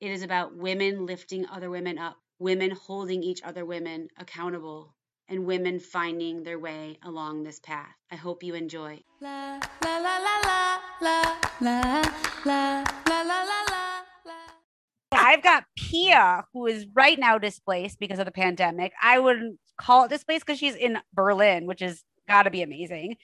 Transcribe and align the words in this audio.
It 0.00 0.12
is 0.12 0.22
about 0.22 0.54
women 0.54 1.06
lifting 1.06 1.44
other 1.48 1.70
women 1.70 1.98
up, 1.98 2.18
women 2.38 2.70
holding 2.70 3.24
each 3.24 3.42
other 3.42 3.64
women 3.64 4.06
accountable, 4.16 4.94
and 5.28 5.44
women 5.44 5.80
finding 5.80 6.44
their 6.44 6.60
way 6.60 7.00
along 7.02 7.42
this 7.42 7.58
path. 7.58 7.96
I 8.08 8.14
hope 8.14 8.44
you 8.44 8.54
enjoy. 8.54 9.00
La 9.20 9.58
la 9.82 9.98
la 9.98 10.18
la 10.18 10.38
la 10.44 10.78
la 11.00 11.32
la 11.60 12.02
la 12.46 13.22
la 13.22 13.22
la 13.22 13.42
la 14.24 14.34
I've 15.10 15.42
got 15.42 15.64
Pia, 15.76 16.44
who 16.52 16.68
is 16.68 16.86
right 16.94 17.18
now 17.18 17.36
displaced 17.36 17.98
because 17.98 18.20
of 18.20 18.24
the 18.24 18.30
pandemic. 18.30 18.92
I 19.02 19.18
wouldn't 19.18 19.58
call 19.80 20.04
it 20.04 20.10
displaced 20.10 20.46
because 20.46 20.60
she's 20.60 20.76
in 20.76 20.98
Berlin, 21.12 21.66
which 21.66 21.82
is 21.82 22.04
got 22.28 22.44
to 22.44 22.50
be 22.50 22.62
amazing. 22.62 23.16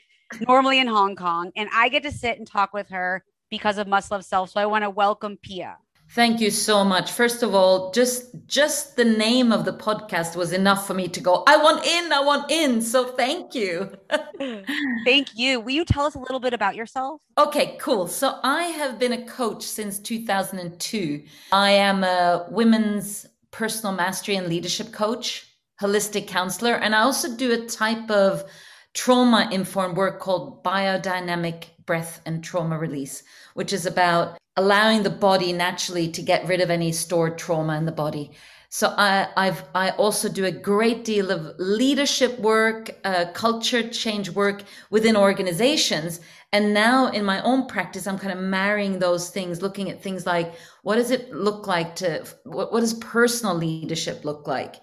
Normally 0.49 0.81
in 0.81 0.89
Hong 0.89 1.15
Kong, 1.15 1.53
and 1.55 1.69
I 1.73 1.89
get 1.89 2.03
to 2.03 2.11
sit 2.11 2.37
and 2.37 2.49
talk 2.49 2.75
with 2.75 2.89
her 2.89 3.23
because 3.49 3.79
of 3.79 3.87
Must 3.87 4.11
Love 4.11 4.25
Self. 4.25 4.51
So 4.51 4.59
I 4.59 4.67
want 4.67 4.83
to 4.83 4.91
welcome 4.91 5.39
Pia. 5.41 5.77
Thank 6.15 6.41
you 6.41 6.53
so 6.53 6.85
much. 6.85 7.11
First 7.11 7.43
of 7.43 7.57
all, 7.57 7.91
just 7.91 8.47
just 8.47 8.95
the 8.95 9.05
name 9.05 9.51
of 9.51 9.65
the 9.65 9.73
podcast 9.73 10.37
was 10.37 10.53
enough 10.53 10.87
for 10.87 10.95
me 10.95 11.09
to 11.09 11.21
go, 11.21 11.43
I 11.49 11.57
want 11.57 11.85
in, 11.85 12.13
I 12.13 12.21
want 12.21 12.53
in. 12.53 12.83
So 12.83 13.09
thank 13.09 13.53
you. 13.53 13.91
thank 15.05 15.37
you. 15.37 15.59
Will 15.59 15.73
you 15.73 15.85
tell 15.85 16.07
us 16.07 16.15
a 16.15 16.21
little 16.21 16.39
bit 16.39 16.53
about 16.55 16.77
yourself? 16.77 17.21
Okay, 17.37 17.77
cool. 17.81 18.07
So 18.07 18.39
I 18.45 18.63
have 18.63 19.01
been 19.01 19.13
a 19.13 19.27
coach 19.27 19.65
since 19.65 19.99
2002. 19.99 21.25
I 21.51 21.71
am 21.73 22.05
a 22.05 22.47
women's 22.49 23.27
personal 23.51 23.93
mastery 23.93 24.37
and 24.37 24.47
leadership 24.47 24.93
coach, 24.93 25.49
holistic 25.81 26.29
counselor, 26.29 26.75
and 26.75 26.95
I 26.95 27.01
also 27.01 27.37
do 27.37 27.51
a 27.51 27.67
type 27.67 28.09
of 28.09 28.45
trauma 28.93 29.49
informed 29.51 29.97
work 29.97 30.21
called 30.21 30.63
biodynamic 30.63 31.65
breath 31.87 32.21
and 32.25 32.45
trauma 32.45 32.79
release, 32.79 33.25
which 33.55 33.73
is 33.73 33.85
about 33.85 34.39
allowing 34.57 35.03
the 35.03 35.11
body 35.11 35.53
naturally 35.53 36.09
to 36.11 36.23
get 36.23 36.47
rid 36.47 36.61
of 36.61 36.71
any 36.71 36.93
stored 36.93 37.39
trauma 37.39 37.77
in 37.77 37.85
the 37.85 37.93
body. 37.93 38.31
So 38.69 38.93
I, 38.99 39.29
I've 39.37 39.63
I 39.75 39.91
also 39.91 40.29
do 40.29 40.47
a 40.47 40.51
great 40.51 41.05
deal 41.05 41.31
of 41.31 41.55
leadership 41.59 42.37
work, 42.41 42.91
uh, 43.05 43.27
culture 43.33 43.89
change 43.89 44.31
work 44.31 44.65
within 44.91 45.17
organizations, 45.17 46.21
and 46.53 46.75
now 46.75 47.09
in 47.09 47.25
my 47.25 47.41
own 47.43 47.67
practice, 47.67 48.07
I'm 48.07 48.19
kind 48.19 48.33
of 48.37 48.45
marrying 48.45 48.99
those 48.99 49.31
things, 49.31 49.63
looking 49.63 49.91
at 49.91 50.03
things 50.03 50.27
like 50.27 50.55
what 50.83 50.97
does 50.97 51.13
it 51.13 51.33
look 51.33 51.69
like 51.69 51.95
to 51.97 52.25
what, 52.45 52.73
what 52.73 52.81
does 52.81 52.95
personal 52.95 53.55
leadership 53.55 54.25
look 54.25 54.49
like? 54.49 54.77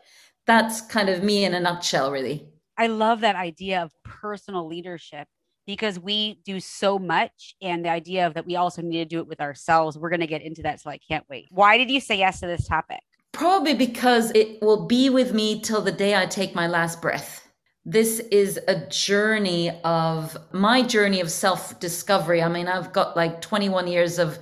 That's 0.48 0.82
kind 0.82 1.10
of 1.10 1.24
me 1.24 1.44
in 1.44 1.54
a 1.54 1.60
nutshell, 1.60 2.12
really. 2.12 2.48
I 2.78 2.88
love 2.88 3.22
that 3.22 3.36
idea 3.36 3.84
of 3.84 3.92
personal 4.04 4.68
leadership 4.68 5.28
because 5.72 5.98
we 5.98 6.38
do 6.44 6.60
so 6.60 7.00
much 7.00 7.56
and 7.62 7.86
the 7.86 7.90
idea 7.90 8.28
of 8.28 8.34
that 8.34 8.46
we 8.46 8.58
also 8.58 8.82
need 8.82 8.98
to 8.98 9.06
do 9.06 9.20
it 9.20 9.28
with 9.28 9.40
ourselves 9.40 9.98
we're 9.98 10.10
going 10.10 10.20
to 10.20 10.28
get 10.28 10.42
into 10.42 10.62
that 10.62 10.82
so 10.82 10.90
i 10.90 10.98
can't 10.98 11.24
wait. 11.30 11.48
Why 11.50 11.78
did 11.78 11.90
you 11.90 12.02
say 12.02 12.18
yes 12.18 12.42
to 12.42 12.48
this 12.48 12.68
topic? 12.68 13.00
Probably 13.32 13.74
because 13.74 14.32
it 14.36 14.62
will 14.62 14.86
be 14.86 15.10
with 15.10 15.34
me 15.34 15.62
till 15.62 15.82
the 15.82 15.92
day 15.94 16.14
i 16.14 16.26
take 16.26 16.54
my 16.54 16.68
last 16.68 17.02
breath. 17.02 17.48
This 17.86 18.20
is 18.20 18.60
a 18.68 18.86
journey 18.88 19.72
of 19.86 20.38
my 20.52 20.82
journey 20.82 21.22
of 21.22 21.32
self 21.32 21.80
discovery 21.80 22.44
i 22.44 22.50
mean 22.50 22.68
i've 22.68 22.92
got 22.92 23.16
like 23.16 23.40
21 23.40 23.88
years 23.88 24.20
of 24.20 24.38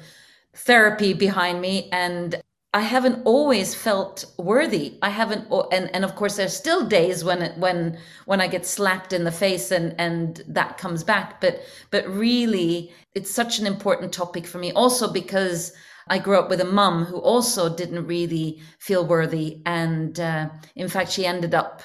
therapy 0.56 1.14
behind 1.14 1.62
me 1.62 1.90
and 1.92 2.42
I 2.72 2.82
haven't 2.82 3.24
always 3.26 3.74
felt 3.74 4.26
worthy. 4.38 5.00
I 5.02 5.10
haven't, 5.10 5.48
and 5.72 5.90
and 5.94 6.06
of 6.06 6.16
course, 6.16 6.36
there's 6.36 6.56
still 6.56 6.86
days 6.86 7.24
when 7.24 7.60
when 7.60 7.98
when 8.26 8.42
I 8.42 8.48
get 8.48 8.66
slapped 8.66 9.12
in 9.12 9.24
the 9.24 9.32
face 9.32 9.72
and 9.72 9.96
and 9.98 10.44
that 10.48 10.78
comes 10.78 11.04
back. 11.04 11.42
But 11.42 11.62
but 11.90 12.08
really, 12.08 12.94
it's 13.16 13.32
such 13.32 13.58
an 13.58 13.66
important 13.66 14.14
topic 14.14 14.46
for 14.46 14.60
me. 14.60 14.72
Also 14.74 15.12
because 15.12 15.74
I 16.10 16.20
grew 16.20 16.38
up 16.38 16.50
with 16.50 16.62
a 16.62 16.66
mum 16.66 17.06
who 17.06 17.18
also 17.18 17.76
didn't 17.76 18.06
really 18.06 18.62
feel 18.80 19.06
worthy, 19.06 19.64
and 19.66 20.20
uh, 20.20 20.50
in 20.76 20.90
fact, 20.90 21.12
she 21.12 21.26
ended 21.26 21.56
up 21.56 21.82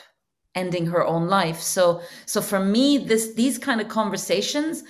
ending 0.54 0.86
her 0.86 1.04
own 1.04 1.28
life. 1.28 1.60
So 1.60 2.02
so 2.26 2.42
for 2.42 2.60
me, 2.60 2.98
this 2.98 3.32
these 3.34 3.56
kind 3.56 3.80
of 3.80 3.88
conversations 3.88 4.84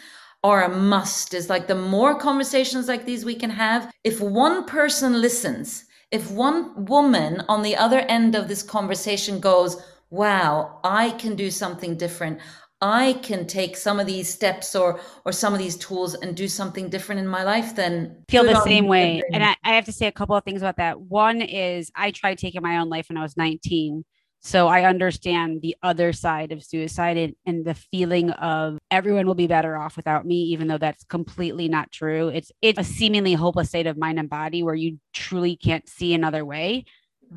are 0.44 0.62
a 0.62 0.68
must 0.68 1.34
is 1.34 1.48
like 1.48 1.66
the 1.66 1.74
more 1.74 2.14
conversations 2.16 2.86
like 2.86 3.04
these 3.04 3.24
we 3.24 3.34
can 3.34 3.50
have 3.50 3.90
if 4.04 4.20
one 4.20 4.64
person 4.66 5.20
listens 5.20 5.86
if 6.12 6.30
one 6.30 6.84
woman 6.84 7.42
on 7.48 7.62
the 7.62 7.74
other 7.74 8.00
end 8.00 8.36
of 8.36 8.46
this 8.46 8.62
conversation 8.62 9.40
goes 9.40 9.82
wow 10.10 10.78
i 10.84 11.10
can 11.12 11.34
do 11.34 11.50
something 11.50 11.96
different. 11.96 12.38
I 12.80 13.14
can 13.22 13.46
take 13.46 13.78
some 13.78 13.98
of 13.98 14.06
these 14.06 14.28
steps 14.28 14.76
or 14.76 15.00
or 15.24 15.32
some 15.32 15.54
of 15.54 15.58
these 15.58 15.76
tools 15.76 16.14
and 16.14 16.36
do 16.36 16.48
something 16.48 16.90
different 16.90 17.18
in 17.18 17.26
my 17.26 17.42
life 17.42 17.74
then 17.74 18.24
feel 18.28 18.44
the 18.44 18.60
same 18.62 18.86
way. 18.86 19.22
And 19.32 19.42
I, 19.42 19.56
I 19.64 19.74
have 19.74 19.86
to 19.86 19.92
say 19.92 20.06
a 20.06 20.12
couple 20.12 20.36
of 20.36 20.44
things 20.44 20.60
about 20.60 20.76
that. 20.76 21.00
One 21.00 21.40
is 21.40 21.90
i 21.94 22.10
tried 22.10 22.36
taking 22.36 22.60
my 22.60 22.76
own 22.76 22.90
life 22.90 23.08
when 23.08 23.16
i 23.16 23.22
was 23.22 23.38
19 23.38 24.04
so 24.44 24.68
I 24.68 24.84
understand 24.84 25.62
the 25.62 25.74
other 25.82 26.12
side 26.12 26.52
of 26.52 26.62
suicide 26.62 27.16
and, 27.16 27.34
and, 27.46 27.64
the 27.64 27.74
feeling 27.74 28.28
of 28.32 28.78
everyone 28.90 29.26
will 29.26 29.34
be 29.34 29.46
better 29.46 29.74
off 29.74 29.96
without 29.96 30.26
me, 30.26 30.36
even 30.44 30.68
though 30.68 30.76
that's 30.76 31.02
completely 31.04 31.66
not 31.66 31.90
true. 31.90 32.28
It's 32.28 32.52
it's 32.60 32.78
a 32.78 32.84
seemingly 32.84 33.32
hopeless 33.32 33.70
state 33.70 33.86
of 33.86 33.96
mind 33.96 34.18
and 34.18 34.28
body 34.28 34.62
where 34.62 34.74
you 34.74 34.98
truly 35.14 35.56
can't 35.56 35.88
see 35.88 36.12
another 36.12 36.44
way. 36.44 36.84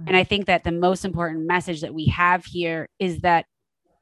And 0.05 0.17
I 0.17 0.25
think 0.25 0.47
that 0.47 0.65
the 0.65 0.71
most 0.71 1.05
important 1.05 1.47
message 1.47 1.81
that 1.81 1.93
we 1.93 2.07
have 2.07 2.45
here 2.45 2.89
is 2.99 3.21
that 3.21 3.45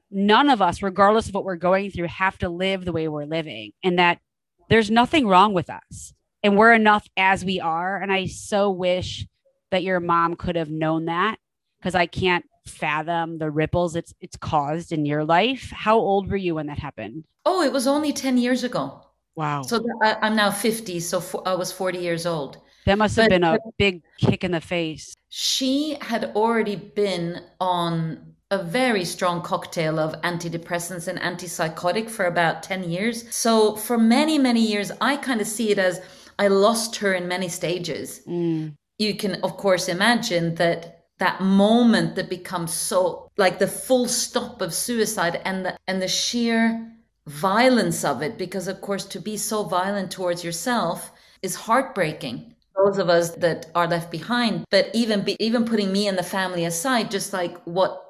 none 0.10 0.50
of 0.50 0.62
us, 0.62 0.82
regardless 0.82 1.30
of 1.30 1.36
what 1.36 1.46
we're 1.46 1.56
going 1.56 1.92
through, 1.92 2.08
have 2.08 2.40
to 2.40 2.50
live 2.50 2.86
the 2.86 2.92
way 2.92 3.08
we're 3.08 3.26
living, 3.26 3.72
and 3.84 4.00
that 4.00 4.20
there's 4.68 4.90
nothing 4.90 5.28
wrong 5.28 5.54
with 5.54 5.70
us. 5.70 6.14
And 6.42 6.58
we're 6.58 6.74
enough 6.74 7.08
as 7.16 7.46
we 7.46 7.60
are. 7.60 8.02
And 8.02 8.12
I 8.12 8.26
so 8.26 8.72
wish 8.72 9.28
that 9.70 9.84
your 9.84 10.00
mom 10.00 10.36
could 10.36 10.56
have 10.56 10.70
known 10.72 11.06
that 11.06 11.38
because 11.80 11.96
I 11.96 12.08
can't 12.08 12.46
fathom 12.68 13.38
the 13.38 13.50
ripples 13.50 13.96
it's 13.96 14.14
it's 14.22 14.38
caused 14.38 14.92
in 14.92 15.06
your 15.06 15.24
life. 15.24 15.72
How 15.72 15.98
old 15.98 16.30
were 16.30 16.38
you 16.38 16.56
when 16.56 16.68
that 16.68 16.80
happened? 16.80 17.26
Oh, 17.46 17.62
it 17.62 17.72
was 17.72 17.88
only 17.88 18.12
10 18.12 18.38
years 18.38 18.64
ago. 18.64 19.02
Wow. 19.36 19.64
So 19.64 19.86
I, 20.02 20.18
am 20.28 20.36
now 20.36 20.50
50, 20.50 21.00
so 21.00 21.20
for, 21.20 21.48
I 21.48 21.56
was 21.56 21.72
40 21.72 22.00
years 22.00 22.25
old. 22.25 22.58
That 22.86 22.98
must 22.98 23.16
have 23.18 23.25
but, 23.25 23.30
been 23.30 23.44
a 23.44 23.58
big 23.78 24.04
kick 24.18 24.44
in 24.44 24.52
the 24.52 24.62
face. 24.62 25.14
She 25.30 25.98
had 26.02 26.25
already 26.36 26.75
been 26.75 27.42
on 27.59 28.36
a 28.52 28.64
very 28.64 29.04
strong 29.04 29.42
cocktail 29.42 30.00
of 30.00 30.20
antidepressants 30.22 31.08
and 31.08 31.20
antipsychotic 31.20 32.09
for 32.09 32.25
about 32.25 32.64
10 32.64 32.90
years. 32.90 33.36
So 33.36 33.75
for 33.75 33.98
many, 33.98 34.38
many 34.38 34.62
years, 34.62 34.92
I 35.02 35.18
kind 35.18 35.42
of 35.42 35.48
see 35.48 35.72
it 35.72 35.80
as 35.80 36.02
I 36.40 36.48
lost 36.48 36.96
her 36.98 37.14
in 37.14 37.28
many 37.28 37.50
stages. 37.50 38.22
Mm. 38.28 38.75
You 38.98 39.16
can, 39.16 39.36
of 39.44 39.58
course, 39.58 39.90
imagine 39.90 40.56
that 40.56 40.94
that 41.20 41.42
moment 41.42 42.16
that 42.16 42.30
becomes 42.30 42.74
so 42.74 43.30
like 43.38 43.59
the 43.59 43.68
full 43.68 44.08
stop 44.08 44.62
of 44.62 44.74
suicide 44.74 45.42
and 45.46 45.66
the 45.66 45.78
and 45.88 46.02
the 46.02 46.08
sheer 46.08 46.92
violence 47.28 48.03
of 48.03 48.22
it 48.22 48.38
because 48.38 48.68
of 48.68 48.81
course 48.81 49.06
to 49.06 49.20
be 49.20 49.38
so 49.38 49.64
violent 49.64 50.12
towards 50.12 50.44
yourself 50.44 51.12
is 51.42 51.56
heartbreaking. 51.56 52.54
Those 52.75 52.98
of 52.98 53.09
us 53.09 53.31
that 53.36 53.68
are 53.74 53.88
left 53.88 54.12
behind 54.12 54.66
but 54.70 54.90
even 54.94 55.24
be, 55.24 55.38
even 55.39 55.63
putting 55.63 55.94
me 55.94 56.07
and 56.07 56.18
the 56.18 56.24
family 56.24 56.66
aside 56.66 57.10
just 57.10 57.31
like 57.31 57.57
what 57.63 58.05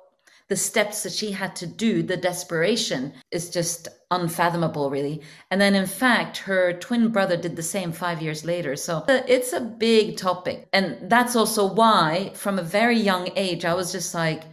the 0.47 0.55
steps 0.55 1.03
that 1.03 1.11
she 1.11 1.31
had 1.31 1.55
to 1.55 1.65
do, 1.65 2.03
the 2.03 2.17
desperation 2.17 3.13
is 3.31 3.49
just 3.49 3.87
unfathomable, 4.11 4.91
really. 4.91 5.21
And 5.49 5.59
then, 5.59 5.73
in 5.73 5.87
fact, 5.87 6.37
her 6.37 6.73
twin 6.73 7.09
brother 7.09 7.35
did 7.35 7.55
the 7.55 7.63
same 7.63 7.91
five 7.91 8.21
years 8.21 8.45
later. 8.45 8.75
So 8.75 8.97
uh, 9.07 9.23
it's 9.27 9.53
a 9.53 9.61
big 9.61 10.17
topic. 10.17 10.67
And 10.71 11.09
that's 11.09 11.35
also 11.35 11.73
why, 11.73 12.31
from 12.35 12.59
a 12.59 12.63
very 12.63 12.97
young 12.97 13.29
age, 13.35 13.65
I 13.65 13.73
was 13.73 13.91
just 13.91 14.13
like, 14.13 14.43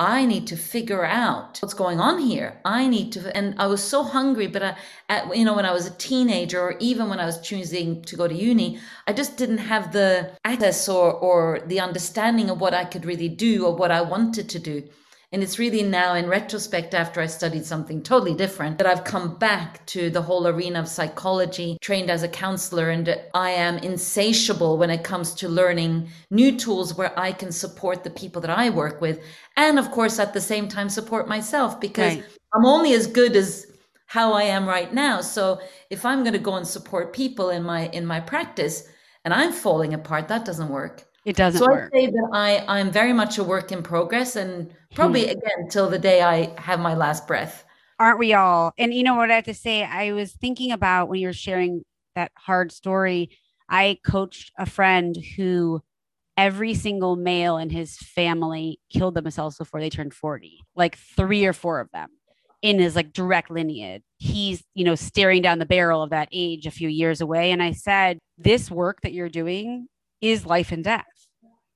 I 0.00 0.24
need 0.26 0.46
to 0.46 0.56
figure 0.56 1.04
out 1.04 1.58
what's 1.60 1.74
going 1.74 1.98
on 1.98 2.20
here. 2.20 2.60
I 2.64 2.86
need 2.86 3.12
to, 3.12 3.36
and 3.36 3.54
I 3.58 3.66
was 3.66 3.82
so 3.82 4.04
hungry, 4.04 4.46
but 4.46 4.62
I, 4.62 4.76
at, 5.08 5.36
you 5.36 5.44
know, 5.44 5.54
when 5.54 5.66
I 5.66 5.72
was 5.72 5.86
a 5.86 5.96
teenager 5.96 6.60
or 6.60 6.76
even 6.78 7.08
when 7.08 7.18
I 7.18 7.26
was 7.26 7.40
choosing 7.40 8.02
to 8.02 8.16
go 8.16 8.28
to 8.28 8.34
uni, 8.34 8.78
I 9.08 9.12
just 9.12 9.36
didn't 9.36 9.58
have 9.58 9.92
the 9.92 10.30
access 10.44 10.88
or, 10.88 11.12
or 11.12 11.60
the 11.66 11.80
understanding 11.80 12.48
of 12.48 12.60
what 12.60 12.74
I 12.74 12.84
could 12.84 13.04
really 13.04 13.28
do 13.28 13.66
or 13.66 13.74
what 13.74 13.90
I 13.90 14.00
wanted 14.00 14.48
to 14.50 14.58
do. 14.60 14.88
And 15.30 15.42
it's 15.42 15.58
really 15.58 15.82
now, 15.82 16.14
in 16.14 16.26
retrospect, 16.26 16.94
after 16.94 17.20
I 17.20 17.26
studied 17.26 17.66
something 17.66 18.02
totally 18.02 18.34
different, 18.34 18.78
that 18.78 18.86
I've 18.86 19.04
come 19.04 19.36
back 19.36 19.84
to 19.86 20.08
the 20.08 20.22
whole 20.22 20.46
arena 20.46 20.80
of 20.80 20.88
psychology, 20.88 21.76
trained 21.82 22.10
as 22.10 22.22
a 22.22 22.28
counselor, 22.28 22.88
and 22.88 23.14
I 23.34 23.50
am 23.50 23.76
insatiable 23.76 24.78
when 24.78 24.88
it 24.88 25.04
comes 25.04 25.34
to 25.34 25.48
learning 25.48 26.08
new 26.30 26.56
tools 26.56 26.96
where 26.96 27.18
I 27.18 27.32
can 27.32 27.52
support 27.52 28.04
the 28.04 28.10
people 28.10 28.40
that 28.40 28.50
I 28.50 28.70
work 28.70 29.02
with. 29.02 29.22
And 29.56 29.78
of 29.78 29.90
course, 29.90 30.18
at 30.18 30.32
the 30.32 30.40
same 30.40 30.66
time, 30.66 30.88
support 30.88 31.28
myself 31.28 31.78
because 31.78 32.16
right. 32.16 32.24
I'm 32.54 32.64
only 32.64 32.94
as 32.94 33.06
good 33.06 33.36
as 33.36 33.66
how 34.06 34.32
I 34.32 34.44
am 34.44 34.66
right 34.66 34.94
now. 34.94 35.20
So 35.20 35.60
if 35.90 36.06
I'm 36.06 36.22
going 36.22 36.32
to 36.32 36.38
go 36.38 36.54
and 36.54 36.66
support 36.66 37.12
people 37.12 37.50
in 37.50 37.62
my 37.62 37.88
in 37.88 38.06
my 38.06 38.20
practice 38.20 38.88
and 39.24 39.34
I'm 39.34 39.52
falling 39.52 39.92
apart, 39.92 40.28
that 40.28 40.46
doesn't 40.46 40.70
work. 40.70 41.04
It 41.28 41.36
doesn't 41.36 41.58
so 41.58 41.66
work. 41.66 41.92
I 41.94 41.98
say 41.98 42.06
that 42.06 42.30
I 42.32 42.64
I'm 42.68 42.90
very 42.90 43.12
much 43.12 43.36
a 43.36 43.44
work 43.44 43.70
in 43.70 43.82
progress 43.82 44.34
and 44.34 44.72
probably 44.94 45.24
hmm. 45.24 45.32
again 45.32 45.68
till 45.68 45.90
the 45.90 45.98
day 45.98 46.22
I 46.22 46.58
have 46.58 46.80
my 46.80 46.94
last 46.94 47.26
breath. 47.26 47.66
Aren't 47.98 48.18
we 48.18 48.32
all? 48.32 48.72
And 48.78 48.94
you 48.94 49.02
know 49.02 49.14
what 49.14 49.30
I 49.30 49.34
have 49.34 49.44
to 49.44 49.52
say? 49.52 49.84
I 49.84 50.12
was 50.12 50.32
thinking 50.32 50.72
about 50.72 51.10
when 51.10 51.20
you 51.20 51.26
were 51.26 51.34
sharing 51.34 51.84
that 52.14 52.32
hard 52.34 52.72
story. 52.72 53.28
I 53.68 53.98
coached 54.06 54.52
a 54.56 54.64
friend 54.64 55.14
who 55.36 55.82
every 56.38 56.72
single 56.72 57.14
male 57.16 57.58
in 57.58 57.68
his 57.68 57.98
family 57.98 58.80
killed 58.90 59.14
themselves 59.14 59.58
before 59.58 59.80
they 59.80 59.90
turned 59.90 60.14
40, 60.14 60.60
like 60.76 60.96
three 60.96 61.44
or 61.44 61.52
four 61.52 61.78
of 61.78 61.90
them 61.90 62.08
in 62.62 62.78
his 62.78 62.96
like 62.96 63.12
direct 63.12 63.50
lineage. 63.50 64.02
He's, 64.16 64.64
you 64.72 64.84
know, 64.84 64.94
staring 64.94 65.42
down 65.42 65.58
the 65.58 65.66
barrel 65.66 66.02
of 66.02 66.08
that 66.08 66.30
age 66.32 66.64
a 66.64 66.70
few 66.70 66.88
years 66.88 67.20
away. 67.20 67.50
And 67.50 67.62
I 67.62 67.72
said, 67.72 68.18
This 68.38 68.70
work 68.70 69.02
that 69.02 69.12
you're 69.12 69.28
doing 69.28 69.88
is 70.22 70.46
life 70.46 70.72
and 70.72 70.82
death 70.82 71.04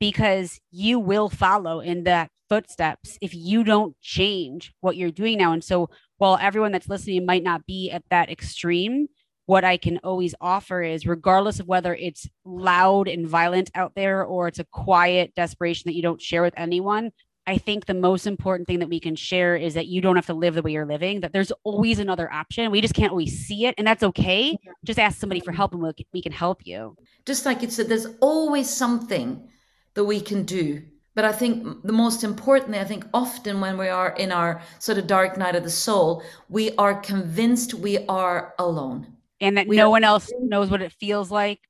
because 0.03 0.59
you 0.73 0.99
will 0.99 1.29
follow 1.29 1.79
in 1.79 2.03
that 2.03 2.29
footsteps 2.49 3.17
if 3.21 3.33
you 3.33 3.63
don't 3.63 3.95
change 4.01 4.73
what 4.81 4.97
you're 4.97 5.13
doing 5.13 5.39
now. 5.39 5.53
And 5.53 5.63
so 5.63 5.91
while 6.19 6.37
everyone 6.41 6.73
that's 6.73 6.89
listening 6.89 7.25
might 7.25 7.45
not 7.45 7.65
be 7.67 7.89
at 7.89 8.03
that 8.11 8.29
extreme, 8.29 9.07
what 9.47 9.63
I 9.63 9.77
can 9.77 10.01
always 10.03 10.35
offer 10.41 10.83
is 10.83 11.07
regardless 11.07 11.61
of 11.61 11.69
whether 11.69 11.95
it's 11.95 12.29
loud 12.45 13.07
and 13.07 13.29
violent 13.29 13.71
out 13.77 13.93
there 13.95 14.25
or 14.25 14.49
it's 14.49 14.59
a 14.59 14.65
quiet 14.65 15.37
desperation 15.37 15.85
that 15.87 15.95
you 15.95 16.03
don't 16.03 16.21
share 16.21 16.43
with 16.43 16.55
anyone, 16.57 17.13
I 17.47 17.59
think 17.59 17.87
the 17.87 17.95
most 17.95 18.27
important 18.27 18.67
thing 18.67 18.81
that 18.81 18.89
we 18.89 18.99
can 18.99 19.15
share 19.15 19.55
is 19.55 19.75
that 19.75 19.87
you 19.87 20.01
don't 20.01 20.17
have 20.17 20.27
to 20.27 20.35
live 20.35 20.55
the 20.55 20.63
way 20.63 20.73
you're 20.73 20.85
living, 20.85 21.21
that 21.21 21.33
there's 21.33 21.53
always 21.63 22.01
another 22.01 22.29
option. 22.33 22.73
We 22.73 22.81
just 22.81 22.95
can't 22.95 23.13
always 23.13 23.47
see 23.47 23.67
it, 23.67 23.77
and 23.79 23.87
that's 23.87 24.03
okay. 24.03 24.59
Just 24.85 24.99
ask 24.99 25.21
somebody 25.21 25.41
for 25.41 25.53
help 25.53 25.75
and 25.75 25.95
we 26.13 26.23
can 26.23 26.33
help 26.33 26.67
you. 26.67 26.97
Just 27.25 27.47
like 27.47 27.63
you 27.63 27.71
said, 27.71 27.89
there's 27.89 28.09
always 28.21 28.69
something 28.69 29.49
that 29.95 30.05
we 30.05 30.21
can 30.21 30.45
do. 30.45 30.83
But 31.15 31.25
I 31.27 31.33
think 31.33 31.83
the 31.83 31.93
most 31.93 32.25
importantly, 32.25 32.79
I 32.79 32.85
think 32.85 33.05
often 33.13 33.61
when 33.61 33.77
we 33.77 33.89
are 33.89 34.11
in 34.11 34.33
our 34.33 34.63
sort 34.79 34.99
of 34.99 35.07
dark 35.07 35.37
night 35.37 35.55
of 35.55 35.63
the 35.63 35.71
soul, 35.71 36.23
we 36.49 36.75
are 36.77 36.95
convinced 36.95 37.75
we 37.75 37.99
are 38.07 38.55
alone. 38.59 39.07
And 39.41 39.57
that 39.59 39.67
we 39.67 39.77
no 39.77 39.91
one 39.91 40.05
else 40.05 40.31
knows 40.41 40.71
what 40.71 40.81
it 40.81 40.93
feels 40.93 41.31
like 41.31 41.61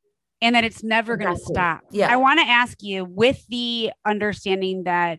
and 0.41 0.55
that 0.55 0.65
it's 0.65 0.83
never 0.83 1.17
going 1.17 1.35
to 1.35 1.41
stop. 1.41 1.81
Yeah. 1.91 2.13
I 2.13 2.17
want 2.17 2.39
to 2.39 2.47
ask 2.47 2.83
you 2.83 3.05
with 3.05 3.45
the 3.49 3.93
understanding 4.05 4.85
that 4.85 5.19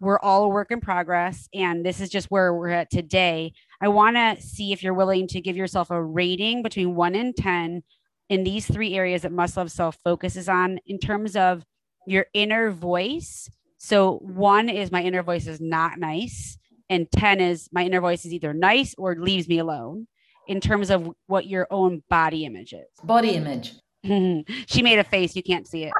we're 0.00 0.18
all 0.18 0.44
a 0.44 0.48
work 0.48 0.70
in 0.70 0.80
progress 0.80 1.48
and 1.54 1.84
this 1.84 2.00
is 2.00 2.10
just 2.10 2.30
where 2.30 2.52
we're 2.52 2.68
at 2.68 2.90
today 2.90 3.52
i 3.80 3.88
want 3.88 4.16
to 4.16 4.36
see 4.42 4.72
if 4.72 4.82
you're 4.82 4.92
willing 4.92 5.26
to 5.26 5.40
give 5.40 5.56
yourself 5.56 5.90
a 5.90 6.02
rating 6.02 6.62
between 6.62 6.94
1 6.94 7.14
and 7.14 7.36
10 7.36 7.82
in 8.28 8.44
these 8.44 8.66
three 8.66 8.94
areas 8.94 9.22
that 9.22 9.32
must 9.32 9.56
love 9.56 9.70
self 9.70 9.96
focuses 10.04 10.48
on 10.48 10.78
in 10.86 10.98
terms 10.98 11.36
of 11.36 11.64
your 12.06 12.26
inner 12.34 12.70
voice 12.70 13.48
so 13.78 14.18
one 14.18 14.68
is 14.68 14.90
my 14.90 15.02
inner 15.02 15.22
voice 15.22 15.46
is 15.46 15.60
not 15.60 15.98
nice 15.98 16.58
and 16.88 17.10
10 17.10 17.40
is 17.40 17.68
my 17.72 17.84
inner 17.84 18.00
voice 18.00 18.24
is 18.24 18.32
either 18.32 18.52
nice 18.52 18.94
or 18.98 19.16
leaves 19.16 19.48
me 19.48 19.58
alone 19.58 20.06
in 20.46 20.60
terms 20.60 20.90
of 20.90 21.10
what 21.26 21.46
your 21.46 21.66
own 21.70 22.02
body 22.08 22.44
image 22.44 22.72
is 22.72 22.86
body 23.02 23.30
image 23.30 23.74
she 24.66 24.82
made 24.82 24.98
a 24.98 25.04
face 25.04 25.34
you 25.34 25.42
can't 25.42 25.66
see 25.66 25.84
it 25.84 25.92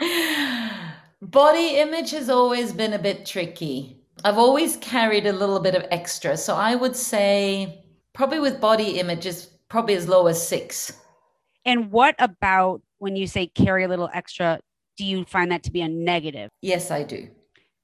Body 1.22 1.76
image 1.76 2.12
has 2.12 2.30
always 2.30 2.72
been 2.72 2.94
a 2.94 2.98
bit 2.98 3.26
tricky. 3.26 3.98
I've 4.24 4.38
always 4.38 4.78
carried 4.78 5.26
a 5.26 5.32
little 5.34 5.60
bit 5.60 5.74
of 5.74 5.84
extra. 5.90 6.34
So 6.34 6.56
I 6.56 6.74
would 6.74 6.96
say 6.96 7.84
probably 8.14 8.40
with 8.40 8.58
body 8.58 8.98
image 8.98 9.26
is 9.26 9.50
probably 9.68 9.94
as 9.94 10.08
low 10.08 10.28
as 10.28 10.46
six. 10.46 10.94
And 11.66 11.90
what 11.92 12.14
about 12.18 12.80
when 13.00 13.16
you 13.16 13.26
say 13.26 13.48
carry 13.48 13.84
a 13.84 13.88
little 13.88 14.08
extra? 14.14 14.60
Do 15.00 15.06
you 15.06 15.24
find 15.24 15.50
that 15.50 15.62
to 15.62 15.70
be 15.70 15.80
a 15.80 15.88
negative? 15.88 16.50
Yes, 16.60 16.90
I 16.90 17.04
do. 17.04 17.26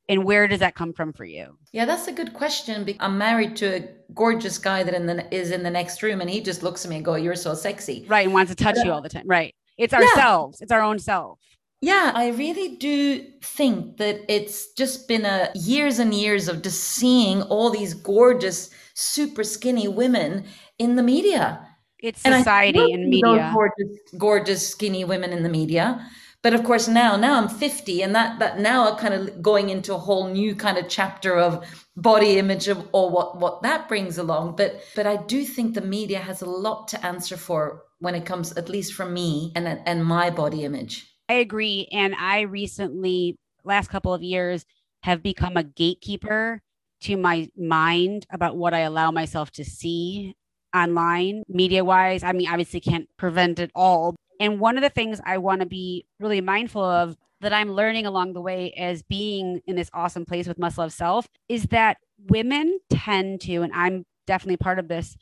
And 0.07 0.25
where 0.25 0.47
does 0.47 0.61
that 0.61 0.75
come 0.75 0.93
from 0.93 1.15
for 1.15 1.25
you? 1.25 1.57
Yeah, 1.73 1.87
that's 1.87 2.09
a 2.09 2.13
good 2.13 2.35
question. 2.35 2.87
I'm 3.01 3.17
married 3.17 3.57
to 3.57 3.77
a 3.77 3.89
gorgeous 4.13 4.59
guy 4.59 4.83
that 4.83 4.93
in 4.93 5.07
the, 5.07 5.35
is 5.35 5.51
in 5.51 5.63
the 5.63 5.71
next 5.71 6.03
room, 6.03 6.21
and 6.21 6.29
he 6.29 6.43
just 6.43 6.63
looks 6.63 6.85
at 6.85 6.91
me 6.91 6.97
and 6.97 7.05
go, 7.07 7.15
"You're 7.15 7.35
so 7.35 7.55
sexy," 7.55 8.05
right? 8.07 8.27
And 8.27 8.35
wants 8.35 8.51
to 8.51 8.55
touch 8.55 8.75
but, 8.75 8.85
you 8.85 8.93
all 8.93 9.01
the 9.01 9.09
time, 9.09 9.27
right? 9.27 9.55
It's 9.79 9.95
ourselves. 9.95 10.59
Yeah. 10.61 10.65
It's 10.65 10.73
our 10.73 10.83
own 10.83 10.99
self. 10.99 11.39
Yeah, 11.81 12.13
I 12.15 12.29
really 12.33 12.77
do 12.77 13.25
think 13.43 13.97
that 13.97 14.21
it's 14.29 14.75
just 14.75 15.09
been 15.09 15.25
a 15.25 15.49
years 15.55 15.99
and 15.99 16.13
years 16.13 16.49
of 16.49 16.61
just 16.61 16.85
seeing 16.85 17.41
all 17.45 17.71
these 17.71 17.95
gorgeous, 17.95 18.69
super 18.93 19.43
skinny 19.43 19.89
women 19.89 20.45
in 20.79 20.97
the 20.97 21.03
media. 21.03 21.67
It's 22.01 22.21
society 22.21 22.93
and 22.93 23.09
media. 23.09 23.51
gorgeous, 23.55 23.99
gorgeous, 24.19 24.69
skinny 24.69 25.07
women 25.07 25.33
in 25.33 25.45
the 25.45 25.49
media. 25.49 26.07
But 26.47 26.55
of 26.55 26.63
course, 26.63 26.87
now, 26.87 27.17
now 27.17 27.43
I'm 27.43 27.49
50, 27.49 28.03
and 28.03 28.15
that 28.15 28.39
that 28.39 28.61
now 28.61 28.89
I'm 28.89 28.99
kind 28.99 29.15
of 29.15 29.43
going 29.43 29.69
into 29.69 29.93
a 29.93 29.99
whole 29.99 30.29
new 30.29 30.55
kind 30.55 30.79
of 30.79 30.89
chapter 30.89 31.37
of 31.37 31.67
body 31.97 32.39
image 32.39 32.69
of 32.69 32.89
or 32.93 33.11
what 33.11 33.41
what 33.41 33.63
that 33.63 33.89
brings 33.89 34.17
along. 34.17 34.55
But 34.55 34.81
but 34.95 35.09
I 35.09 35.17
do 35.17 35.45
think 35.45 35.75
the 35.75 35.81
media 35.81 36.21
has 36.21 36.43
a 36.43 36.49
lot 36.49 36.87
to 36.91 37.05
answer 37.05 37.37
for 37.37 37.83
when 37.99 38.15
it 38.15 38.25
comes, 38.25 38.53
at 38.53 38.69
least 38.69 38.95
for 38.95 39.05
me 39.05 39.51
and 39.57 39.67
and 39.67 40.05
my 40.05 40.31
body 40.31 40.63
image. 40.63 41.13
I 41.29 41.33
agree. 41.33 41.89
And 41.91 42.15
I 42.15 42.43
recently, 42.43 43.35
last 43.65 43.89
couple 43.89 44.15
of 44.15 44.23
years, 44.23 44.65
have 45.03 45.25
become 45.25 45.57
a 45.57 45.65
gatekeeper 45.65 46.63
to 47.01 47.17
my 47.17 47.49
mind 47.59 48.25
about 48.31 48.57
what 48.57 48.73
I 48.73 48.83
allow 48.83 49.11
myself 49.11 49.51
to 49.59 49.65
see 49.65 50.37
online, 50.73 51.43
media 51.49 51.85
wise. 51.85 52.23
I 52.23 52.31
mean, 52.31 52.49
obviously 52.49 52.79
can't 52.79 53.09
prevent 53.17 53.59
it 53.59 53.73
all. 53.75 54.15
And 54.41 54.61
one 54.61 54.77
of 54.77 54.83
the 54.83 54.91
things 54.91 55.21
I 55.25 55.39
want 55.39 55.61
to 55.61 55.67
be 55.67 56.07
really 56.21 56.41
mindful 56.41 56.85
of 56.85 57.17
that 57.41 57.53
I'm 57.53 57.73
learning 57.73 58.07
along 58.07 58.33
the 58.33 58.41
way 58.41 58.73
as 58.73 59.03
being 59.03 59.61
in 59.67 59.77
this 59.77 59.91
awesome 59.93 60.25
place 60.25 60.49
with 60.49 60.59
Must 60.59 60.79
Love 60.79 60.93
Self 60.93 61.29
is 61.49 61.65
that 61.65 61.99
women 62.29 62.79
tend 62.91 63.43
to, 63.43 63.63
and 63.63 63.73
I'm 63.75 64.07
definitely 64.27 64.57
part 64.57 64.79
of 64.79 64.89
this, 64.89 65.17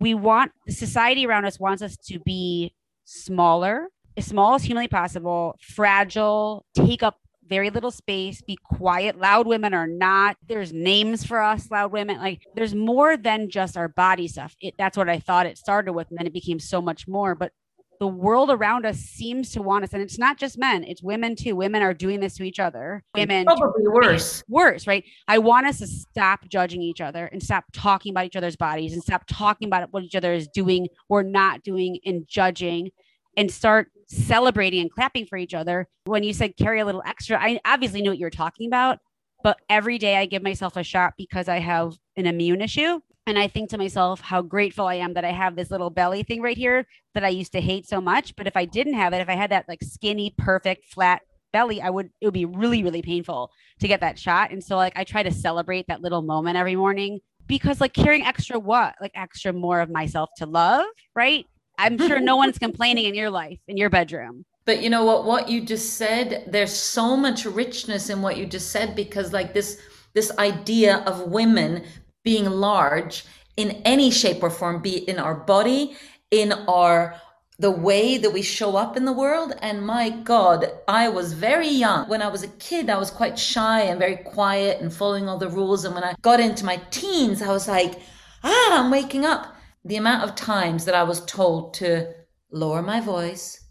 we 0.00 0.14
want 0.14 0.52
the 0.66 0.72
society 0.72 1.26
around 1.26 1.44
us 1.44 1.60
wants 1.60 1.82
us 1.82 1.96
to 2.08 2.18
be 2.20 2.74
smaller, 3.04 3.88
as 4.16 4.26
small 4.26 4.54
as 4.54 4.64
humanly 4.64 4.88
possible, 4.88 5.56
fragile, 5.60 6.64
take 6.74 7.02
up 7.02 7.18
very 7.50 7.68
little 7.68 7.90
space, 7.90 8.40
be 8.42 8.56
quiet. 8.62 9.18
Loud 9.18 9.46
women 9.46 9.74
are 9.74 9.88
not. 9.88 10.36
There's 10.46 10.72
names 10.72 11.26
for 11.26 11.42
us, 11.42 11.70
loud 11.70 11.92
women. 11.92 12.18
Like 12.18 12.42
there's 12.54 12.74
more 12.74 13.16
than 13.16 13.50
just 13.50 13.76
our 13.76 13.88
body 13.88 14.28
stuff. 14.28 14.54
It, 14.60 14.74
that's 14.78 14.96
what 14.96 15.08
I 15.08 15.18
thought 15.18 15.46
it 15.46 15.58
started 15.58 15.92
with. 15.92 16.08
And 16.10 16.18
then 16.18 16.28
it 16.28 16.32
became 16.32 16.60
so 16.60 16.80
much 16.80 17.08
more. 17.08 17.34
But 17.34 17.52
the 18.00 18.06
world 18.06 18.50
around 18.50 18.86
us 18.86 18.96
seems 18.96 19.50
to 19.50 19.60
want 19.60 19.84
us, 19.84 19.92
and 19.92 20.02
it's 20.02 20.18
not 20.18 20.38
just 20.38 20.56
men, 20.56 20.84
it's 20.84 21.02
women 21.02 21.36
too. 21.36 21.54
Women 21.54 21.82
are 21.82 21.92
doing 21.92 22.18
this 22.18 22.34
to 22.36 22.42
each 22.44 22.58
other. 22.58 23.04
Women 23.14 23.44
probably 23.44 23.86
worse. 23.86 24.42
Worse, 24.48 24.86
right? 24.86 25.04
I 25.28 25.36
want 25.36 25.66
us 25.66 25.78
to 25.78 25.86
stop 25.86 26.48
judging 26.48 26.80
each 26.80 27.02
other 27.02 27.26
and 27.26 27.42
stop 27.42 27.64
talking 27.74 28.12
about 28.12 28.24
each 28.24 28.36
other's 28.36 28.56
bodies 28.56 28.94
and 28.94 29.02
stop 29.02 29.24
talking 29.28 29.68
about 29.68 29.92
what 29.92 30.02
each 30.02 30.14
other 30.14 30.32
is 30.32 30.48
doing 30.48 30.88
or 31.10 31.22
not 31.22 31.62
doing 31.62 31.98
and 32.06 32.26
judging 32.26 32.90
and 33.36 33.50
start 33.50 33.88
celebrating 34.06 34.80
and 34.80 34.90
clapping 34.90 35.26
for 35.26 35.36
each 35.36 35.52
other. 35.52 35.86
When 36.04 36.22
you 36.22 36.32
said 36.32 36.56
carry 36.56 36.80
a 36.80 36.86
little 36.86 37.02
extra, 37.06 37.38
I 37.38 37.60
obviously 37.66 38.00
knew 38.00 38.10
what 38.10 38.18
you 38.18 38.24
were 38.24 38.30
talking 38.30 38.66
about, 38.66 38.98
but 39.44 39.58
every 39.68 39.98
day 39.98 40.16
I 40.16 40.24
give 40.24 40.42
myself 40.42 40.78
a 40.78 40.82
shot 40.82 41.12
because 41.18 41.48
I 41.48 41.58
have 41.58 41.92
an 42.16 42.26
immune 42.26 42.62
issue. 42.62 43.00
And 43.30 43.38
I 43.38 43.46
think 43.46 43.70
to 43.70 43.78
myself 43.78 44.20
how 44.20 44.42
grateful 44.42 44.88
I 44.88 44.96
am 44.96 45.14
that 45.14 45.24
I 45.24 45.30
have 45.30 45.54
this 45.54 45.70
little 45.70 45.88
belly 45.88 46.24
thing 46.24 46.42
right 46.42 46.56
here 46.56 46.84
that 47.14 47.22
I 47.24 47.28
used 47.28 47.52
to 47.52 47.60
hate 47.60 47.86
so 47.86 48.00
much. 48.00 48.34
But 48.34 48.48
if 48.48 48.56
I 48.56 48.64
didn't 48.64 48.94
have 48.94 49.12
it, 49.12 49.20
if 49.20 49.28
I 49.28 49.36
had 49.36 49.52
that 49.52 49.66
like 49.68 49.84
skinny, 49.84 50.34
perfect, 50.36 50.86
flat 50.86 51.22
belly, 51.52 51.80
I 51.80 51.90
would, 51.90 52.10
it 52.20 52.26
would 52.26 52.34
be 52.34 52.44
really, 52.44 52.82
really 52.82 53.02
painful 53.02 53.52
to 53.78 53.86
get 53.86 54.00
that 54.00 54.18
shot. 54.18 54.50
And 54.50 54.64
so, 54.64 54.74
like, 54.74 54.94
I 54.96 55.04
try 55.04 55.22
to 55.22 55.30
celebrate 55.30 55.86
that 55.86 56.02
little 56.02 56.22
moment 56.22 56.56
every 56.56 56.74
morning 56.74 57.20
because, 57.46 57.80
like, 57.80 57.92
carrying 57.92 58.24
extra 58.24 58.58
what? 58.58 58.96
Like, 59.00 59.12
extra 59.14 59.52
more 59.52 59.80
of 59.80 59.90
myself 59.90 60.30
to 60.38 60.46
love, 60.46 60.86
right? 61.14 61.46
I'm 61.78 61.98
sure 61.98 62.18
no 62.18 62.34
one's 62.34 62.58
complaining 62.66 63.04
in 63.04 63.14
your 63.14 63.30
life, 63.30 63.60
in 63.68 63.76
your 63.76 63.90
bedroom. 63.90 64.44
But 64.64 64.82
you 64.82 64.90
know 64.90 65.04
what? 65.04 65.24
What 65.24 65.48
you 65.48 65.60
just 65.60 65.94
said, 65.94 66.46
there's 66.48 66.74
so 66.74 67.16
much 67.16 67.44
richness 67.44 68.10
in 68.10 68.22
what 68.22 68.38
you 68.38 68.44
just 68.44 68.72
said 68.72 68.96
because, 68.96 69.32
like 69.32 69.54
this, 69.54 69.80
this 70.14 70.36
idea 70.36 71.04
of 71.06 71.30
women 71.30 71.84
being 72.22 72.46
large 72.46 73.24
in 73.56 73.82
any 73.84 74.10
shape 74.10 74.42
or 74.42 74.50
form, 74.50 74.80
be 74.82 74.98
it 74.98 75.08
in 75.08 75.18
our 75.18 75.34
body, 75.34 75.96
in 76.30 76.52
our 76.52 77.20
the 77.60 77.70
way 77.70 78.16
that 78.16 78.32
we 78.32 78.40
show 78.40 78.74
up 78.74 78.96
in 78.96 79.04
the 79.04 79.12
world. 79.12 79.52
And 79.60 79.86
my 79.86 80.08
God, 80.08 80.72
I 80.88 81.10
was 81.10 81.34
very 81.34 81.68
young. 81.68 82.08
When 82.08 82.22
I 82.22 82.28
was 82.28 82.42
a 82.42 82.48
kid, 82.48 82.88
I 82.88 82.96
was 82.96 83.10
quite 83.10 83.38
shy 83.38 83.82
and 83.82 83.98
very 83.98 84.16
quiet 84.16 84.80
and 84.80 84.90
following 84.90 85.28
all 85.28 85.36
the 85.36 85.48
rules. 85.48 85.84
And 85.84 85.94
when 85.94 86.02
I 86.02 86.14
got 86.22 86.40
into 86.40 86.64
my 86.64 86.80
teens, 86.90 87.42
I 87.42 87.48
was 87.48 87.68
like, 87.68 88.00
ah, 88.42 88.80
I'm 88.82 88.90
waking 88.90 89.26
up. 89.26 89.54
The 89.84 89.96
amount 89.96 90.24
of 90.24 90.34
times 90.36 90.86
that 90.86 90.94
I 90.94 91.02
was 91.02 91.24
told 91.26 91.74
to 91.74 92.14
lower 92.50 92.80
my 92.80 93.00
voice, 93.00 93.66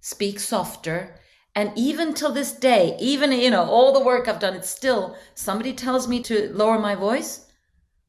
speak 0.00 0.38
softer. 0.38 1.16
And 1.56 1.72
even 1.76 2.14
till 2.14 2.32
this 2.32 2.52
day, 2.52 2.96
even, 3.00 3.32
you 3.32 3.50
know, 3.50 3.64
all 3.64 3.92
the 3.92 4.04
work 4.04 4.28
I've 4.28 4.38
done, 4.38 4.54
it's 4.54 4.70
still 4.70 5.16
somebody 5.34 5.72
tells 5.72 6.06
me 6.06 6.22
to 6.22 6.52
lower 6.54 6.78
my 6.78 6.94
voice. 6.94 7.46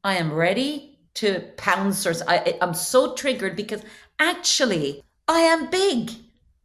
I 0.04 0.16
am 0.16 0.32
ready 0.32 0.98
to 1.14 1.40
pounce 1.56 2.06
or 2.06 2.12
I, 2.28 2.58
I'm 2.60 2.74
so 2.74 3.14
triggered 3.14 3.56
because 3.56 3.82
actually 4.18 5.02
I 5.26 5.40
am 5.40 5.70
big 5.70 6.10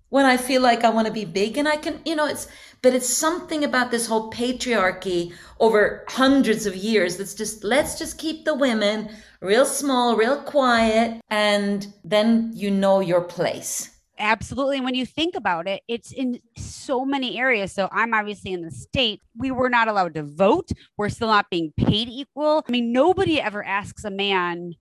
when 0.09 0.25
I 0.25 0.35
feel 0.35 0.61
like 0.61 0.83
I 0.83 0.89
want 0.89 1.07
to 1.07 1.13
be 1.13 1.23
big 1.23 1.57
and 1.57 1.67
I 1.67 1.77
can, 1.77 2.01
you 2.03 2.15
know, 2.15 2.25
it's, 2.25 2.49
but 2.81 2.93
it's 2.93 3.09
something 3.09 3.63
about 3.63 3.91
this 3.91 4.07
whole 4.07 4.29
patriarchy 4.31 5.33
over 5.59 6.03
hundreds 6.09 6.65
of 6.65 6.75
years 6.75 7.17
that's 7.17 7.35
just, 7.35 7.63
let's 7.63 7.97
just 7.97 8.17
keep 8.17 8.43
the 8.43 8.55
women 8.55 9.09
real 9.39 9.65
small, 9.65 10.17
real 10.17 10.41
quiet, 10.41 11.21
and 11.29 11.93
then 12.03 12.51
you 12.53 12.71
know 12.71 12.99
your 12.99 13.21
place. 13.21 13.98
Absolutely. 14.19 14.81
When 14.81 14.95
you 14.95 15.05
think 15.05 15.35
about 15.35 15.67
it, 15.67 15.81
it's 15.87 16.11
in 16.11 16.39
so 16.57 17.05
many 17.05 17.39
areas. 17.39 17.71
So 17.71 17.87
I'm 17.91 18.13
obviously 18.13 18.51
in 18.51 18.61
the 18.61 18.71
state. 18.71 19.21
We 19.37 19.51
were 19.51 19.69
not 19.69 19.87
allowed 19.87 20.13
to 20.15 20.23
vote. 20.23 20.69
We're 20.97 21.09
still 21.09 21.29
not 21.29 21.49
being 21.49 21.71
paid 21.77 22.09
equal. 22.09 22.63
I 22.67 22.71
mean, 22.71 22.91
nobody 22.91 23.39
ever 23.39 23.63
asks 23.63 24.03
a 24.03 24.11
man 24.11 24.73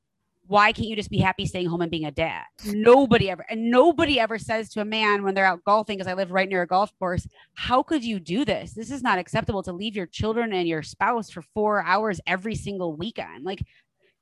why 0.49 0.73
can't 0.73 0.88
you 0.88 0.97
just 0.97 1.11
be 1.11 1.18
happy 1.18 1.45
staying 1.45 1.66
home 1.68 1.83
and 1.83 1.90
being 1.90 2.07
a 2.07 2.11
dad? 2.11 2.42
Nobody 2.64 3.30
ever, 3.30 3.45
and 3.50 3.71
nobody 3.71 4.18
ever 4.18 4.38
says 4.38 4.71
to 4.71 4.80
a 4.80 4.85
man 4.85 5.23
when 5.23 5.35
they're 5.35 5.45
out 5.45 5.62
golfing, 5.64 5.99
because 5.99 6.11
I 6.11 6.14
live 6.14 6.30
right 6.30 6.49
near 6.49 6.62
a 6.62 6.66
golf 6.66 6.90
course, 6.99 7.26
how 7.54 7.83
could 7.83 8.02
you 8.02 8.18
do 8.18 8.47
this? 8.47 8.73
This 8.73 8.90
is 8.90 9.02
not 9.02 9.18
acceptable 9.18 9.62
to 9.64 9.73
leave 9.73 9.95
your 9.95 10.07
children 10.07 10.54
and 10.54 10.66
your 10.66 10.83
spouse 10.83 11.30
for 11.30 11.42
four 11.42 11.83
hours 11.85 12.18
every 12.26 12.54
single 12.54 12.97
weekend. 12.97 13.45
Like, 13.45 13.62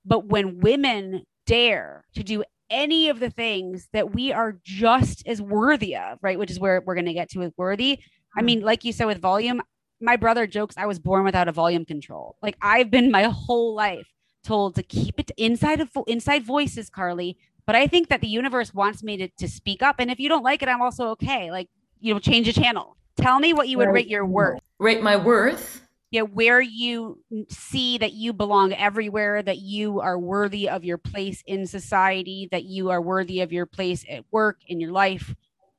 but 0.04 0.26
when 0.26 0.58
women 0.58 1.22
dare 1.46 2.04
to 2.16 2.24
do 2.24 2.42
any 2.70 3.08
of 3.08 3.20
the 3.20 3.30
things 3.30 3.88
that 3.92 4.14
we 4.14 4.32
are 4.32 4.58
just 4.64 5.26
as 5.26 5.40
worthy 5.40 5.96
of, 5.96 6.18
right? 6.22 6.38
Which 6.38 6.50
is 6.50 6.58
where 6.58 6.82
we're 6.84 6.94
going 6.94 7.06
to 7.06 7.12
get 7.12 7.30
to 7.30 7.38
with 7.38 7.54
worthy. 7.56 8.00
I 8.36 8.40
hmm. 8.40 8.46
mean, 8.46 8.60
like 8.60 8.84
you 8.84 8.92
said 8.92 9.06
with 9.06 9.18
volume, 9.18 9.62
my 10.00 10.16
brother 10.16 10.46
jokes 10.46 10.76
I 10.76 10.86
was 10.86 10.98
born 10.98 11.24
without 11.24 11.48
a 11.48 11.52
volume 11.52 11.84
control. 11.84 12.36
Like 12.42 12.56
I've 12.60 12.90
been 12.90 13.10
my 13.10 13.24
whole 13.24 13.74
life 13.74 14.06
told 14.44 14.74
to 14.76 14.82
keep 14.82 15.18
it 15.18 15.30
inside 15.36 15.80
of 15.80 15.90
inside 16.06 16.44
voices, 16.44 16.90
Carly. 16.90 17.36
But 17.66 17.74
I 17.74 17.86
think 17.88 18.08
that 18.08 18.20
the 18.20 18.28
universe 18.28 18.72
wants 18.72 19.02
me 19.02 19.16
to, 19.16 19.28
to 19.38 19.48
speak 19.48 19.82
up. 19.82 19.96
And 19.98 20.10
if 20.10 20.20
you 20.20 20.28
don't 20.28 20.44
like 20.44 20.62
it, 20.62 20.68
I'm 20.68 20.82
also 20.82 21.08
okay. 21.10 21.50
Like, 21.50 21.68
you 21.98 22.14
know, 22.14 22.20
change 22.20 22.46
the 22.46 22.52
channel. 22.52 22.96
Tell 23.16 23.40
me 23.40 23.52
what 23.52 23.68
you 23.68 23.78
would 23.78 23.88
rate 23.88 24.06
your 24.06 24.24
worth. 24.24 24.60
Rate 24.78 25.02
my 25.02 25.16
worth. 25.16 25.85
Yeah, 26.10 26.22
where 26.22 26.60
you 26.60 27.18
see 27.48 27.98
that 27.98 28.12
you 28.12 28.32
belong 28.32 28.72
everywhere, 28.72 29.42
that 29.42 29.58
you 29.58 30.00
are 30.00 30.18
worthy 30.18 30.68
of 30.68 30.84
your 30.84 30.98
place 30.98 31.42
in 31.46 31.66
society, 31.66 32.48
that 32.52 32.64
you 32.64 32.90
are 32.90 33.02
worthy 33.02 33.40
of 33.40 33.52
your 33.52 33.66
place 33.66 34.04
at 34.08 34.24
work, 34.30 34.58
in 34.68 34.78
your 34.80 34.92
life. 34.92 35.34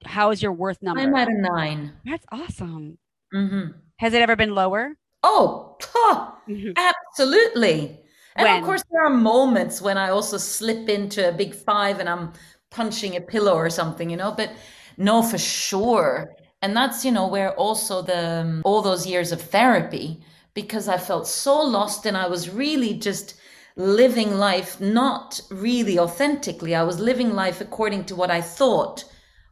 How 0.05 0.31
is 0.31 0.41
your 0.41 0.51
worth 0.51 0.81
number? 0.81 1.01
I'm 1.01 1.15
at 1.15 1.29
a 1.29 1.33
nine. 1.33 1.93
That's 2.05 2.25
awesome. 2.31 2.97
Mm-hmm. 3.33 3.71
Has 3.97 4.13
it 4.13 4.21
ever 4.21 4.35
been 4.35 4.53
lower? 4.53 4.97
Oh, 5.23 5.77
huh, 5.81 6.31
mm-hmm. 6.47 6.71
absolutely. 6.77 7.99
And 8.35 8.45
when? 8.45 8.59
of 8.59 8.65
course, 8.65 8.83
there 8.91 9.03
are 9.03 9.09
moments 9.09 9.81
when 9.81 9.97
I 9.97 10.09
also 10.09 10.37
slip 10.37 10.89
into 10.89 11.27
a 11.27 11.31
big 11.31 11.55
five 11.55 11.99
and 11.99 12.07
I'm 12.07 12.33
punching 12.69 13.15
a 13.15 13.21
pillow 13.21 13.55
or 13.55 13.69
something, 13.69 14.09
you 14.09 14.17
know, 14.17 14.31
but 14.31 14.51
no, 14.97 15.21
for 15.21 15.37
sure. 15.37 16.35
And 16.61 16.75
that's, 16.75 17.05
you 17.05 17.11
know, 17.11 17.27
where 17.27 17.53
also 17.53 18.01
the 18.01 18.41
um, 18.41 18.61
all 18.65 18.81
those 18.81 19.05
years 19.05 19.31
of 19.31 19.41
therapy, 19.41 20.21
because 20.53 20.87
I 20.87 20.97
felt 20.97 21.27
so 21.27 21.61
lost 21.61 22.05
and 22.05 22.17
I 22.17 22.27
was 22.27 22.49
really 22.49 22.95
just 22.95 23.35
living 23.75 24.37
life 24.37 24.81
not 24.81 25.39
really 25.51 25.99
authentically. 25.99 26.73
I 26.73 26.81
was 26.81 26.99
living 26.99 27.33
life 27.33 27.61
according 27.61 28.05
to 28.05 28.15
what 28.15 28.31
I 28.31 28.41
thought 28.41 29.05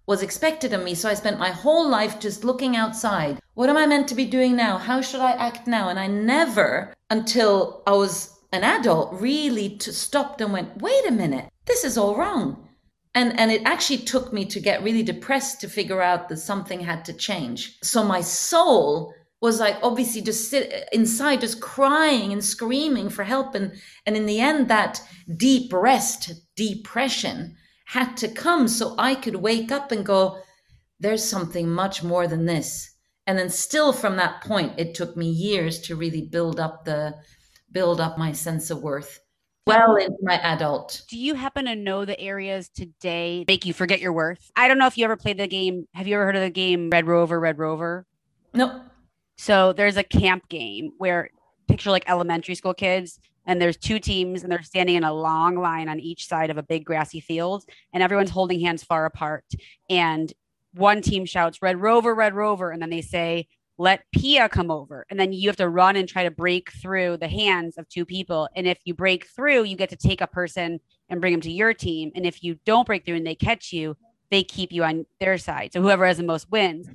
was 0.07 0.23
expected 0.23 0.73
of 0.73 0.83
me. 0.83 0.95
So 0.95 1.09
I 1.09 1.13
spent 1.13 1.39
my 1.39 1.51
whole 1.51 1.87
life 1.87 2.19
just 2.19 2.43
looking 2.43 2.75
outside. 2.75 3.39
What 3.53 3.69
am 3.69 3.77
I 3.77 3.85
meant 3.85 4.07
to 4.09 4.15
be 4.15 4.25
doing 4.25 4.55
now? 4.55 4.77
How 4.77 5.01
should 5.01 5.21
I 5.21 5.31
act 5.31 5.67
now? 5.67 5.89
And 5.89 5.99
I 5.99 6.07
never, 6.07 6.93
until 7.09 7.83
I 7.85 7.91
was 7.91 8.39
an 8.51 8.63
adult 8.63 9.13
really 9.13 9.77
to 9.77 9.91
stopped 9.91 10.41
and 10.41 10.53
went, 10.53 10.81
wait 10.81 11.07
a 11.07 11.11
minute, 11.11 11.49
this 11.65 11.83
is 11.83 11.97
all 11.97 12.15
wrong. 12.15 12.64
And, 13.15 13.39
and 13.39 13.49
it 13.49 13.61
actually 13.65 13.99
took 13.99 14.33
me 14.33 14.45
to 14.45 14.59
get 14.59 14.83
really 14.83 15.01
depressed 15.01 15.61
to 15.61 15.69
figure 15.69 16.01
out 16.01 16.27
that 16.27 16.37
something 16.37 16.81
had 16.81 17.05
to 17.05 17.13
change. 17.13 17.79
So 17.81 18.03
my 18.03 18.19
soul 18.19 19.13
was 19.41 19.59
like 19.59 19.77
obviously 19.81 20.21
just 20.21 20.49
sit 20.49 20.89
inside 20.91 21.41
just 21.41 21.61
crying 21.61 22.33
and 22.33 22.43
screaming 22.43 23.09
for 23.09 23.23
help. 23.23 23.55
And 23.55 23.73
and 24.05 24.17
in 24.17 24.25
the 24.25 24.39
end 24.39 24.67
that 24.67 25.01
deep 25.37 25.71
rest 25.71 26.31
depression 26.55 27.55
had 27.85 28.17
to 28.17 28.27
come 28.27 28.67
so 28.67 28.95
i 28.97 29.13
could 29.13 29.35
wake 29.35 29.71
up 29.71 29.91
and 29.91 30.03
go 30.03 30.39
there's 30.99 31.23
something 31.23 31.69
much 31.69 32.01
more 32.03 32.27
than 32.27 32.45
this. 32.45 32.89
And 33.27 33.37
then 33.37 33.49
still 33.49 33.91
from 33.93 34.15
that 34.15 34.41
point 34.41 34.73
it 34.77 34.95
took 34.95 35.15
me 35.15 35.29
years 35.29 35.79
to 35.81 35.95
really 35.95 36.21
build 36.21 36.59
up 36.59 36.85
the 36.85 37.15
build 37.71 37.99
up 37.99 38.17
my 38.17 38.31
sense 38.31 38.69
of 38.69 38.81
worth 38.81 39.19
well 39.65 39.95
into 39.95 40.17
my 40.21 40.39
adult. 40.41 41.03
Do 41.09 41.17
you 41.17 41.35
happen 41.35 41.65
to 41.65 41.75
know 41.75 42.05
the 42.05 42.19
areas 42.19 42.69
today 42.69 43.45
make 43.47 43.65
you 43.65 43.73
forget 43.73 43.99
your 43.99 44.13
worth? 44.13 44.51
I 44.55 44.67
don't 44.67 44.77
know 44.77 44.87
if 44.87 44.97
you 44.97 45.05
ever 45.05 45.17
played 45.17 45.37
the 45.37 45.47
game. 45.47 45.87
Have 45.93 46.07
you 46.07 46.15
ever 46.15 46.25
heard 46.25 46.35
of 46.35 46.41
the 46.41 46.49
game 46.49 46.89
Red 46.89 47.07
Rover, 47.07 47.39
Red 47.39 47.57
Rover? 47.57 48.05
Nope. 48.53 48.81
So 49.37 49.73
there's 49.73 49.97
a 49.97 50.03
camp 50.03 50.47
game 50.49 50.91
where 50.97 51.29
picture 51.67 51.91
like 51.91 52.09
elementary 52.09 52.55
school 52.55 52.73
kids 52.73 53.19
and 53.45 53.61
there's 53.61 53.77
two 53.77 53.99
teams 53.99 54.43
and 54.43 54.51
they're 54.51 54.63
standing 54.63 54.95
in 54.95 55.03
a 55.03 55.13
long 55.13 55.55
line 55.55 55.89
on 55.89 55.99
each 55.99 56.27
side 56.27 56.49
of 56.49 56.57
a 56.57 56.63
big 56.63 56.85
grassy 56.85 57.19
field 57.19 57.65
and 57.93 58.01
everyone's 58.01 58.29
holding 58.29 58.59
hands 58.59 58.83
far 58.83 59.05
apart 59.05 59.45
and 59.89 60.33
one 60.73 61.01
team 61.01 61.25
shouts 61.25 61.61
red 61.61 61.81
rover 61.81 62.13
red 62.13 62.33
rover 62.33 62.71
and 62.71 62.81
then 62.81 62.89
they 62.89 63.01
say 63.01 63.47
let 63.77 64.05
Pia 64.11 64.47
come 64.49 64.71
over. 64.71 65.05
And 65.09 65.19
then 65.19 65.33
you 65.33 65.49
have 65.49 65.57
to 65.57 65.69
run 65.69 65.95
and 65.95 66.07
try 66.07 66.23
to 66.23 66.31
break 66.31 66.71
through 66.71 67.17
the 67.17 67.27
hands 67.27 67.77
of 67.77 67.87
two 67.89 68.05
people. 68.05 68.47
And 68.55 68.67
if 68.67 68.79
you 68.85 68.93
break 68.93 69.27
through, 69.27 69.63
you 69.63 69.75
get 69.75 69.89
to 69.89 69.95
take 69.95 70.21
a 70.21 70.27
person 70.27 70.79
and 71.09 71.21
bring 71.21 71.33
them 71.33 71.41
to 71.41 71.51
your 71.51 71.73
team. 71.73 72.11
And 72.15 72.25
if 72.25 72.43
you 72.43 72.57
don't 72.65 72.85
break 72.85 73.05
through 73.05 73.15
and 73.15 73.27
they 73.27 73.35
catch 73.35 73.73
you, 73.73 73.97
they 74.31 74.43
keep 74.43 74.71
you 74.71 74.83
on 74.83 75.05
their 75.19 75.37
side. 75.37 75.73
So 75.73 75.81
whoever 75.81 76.05
has 76.05 76.17
the 76.17 76.23
most 76.23 76.49
wins. 76.51 76.87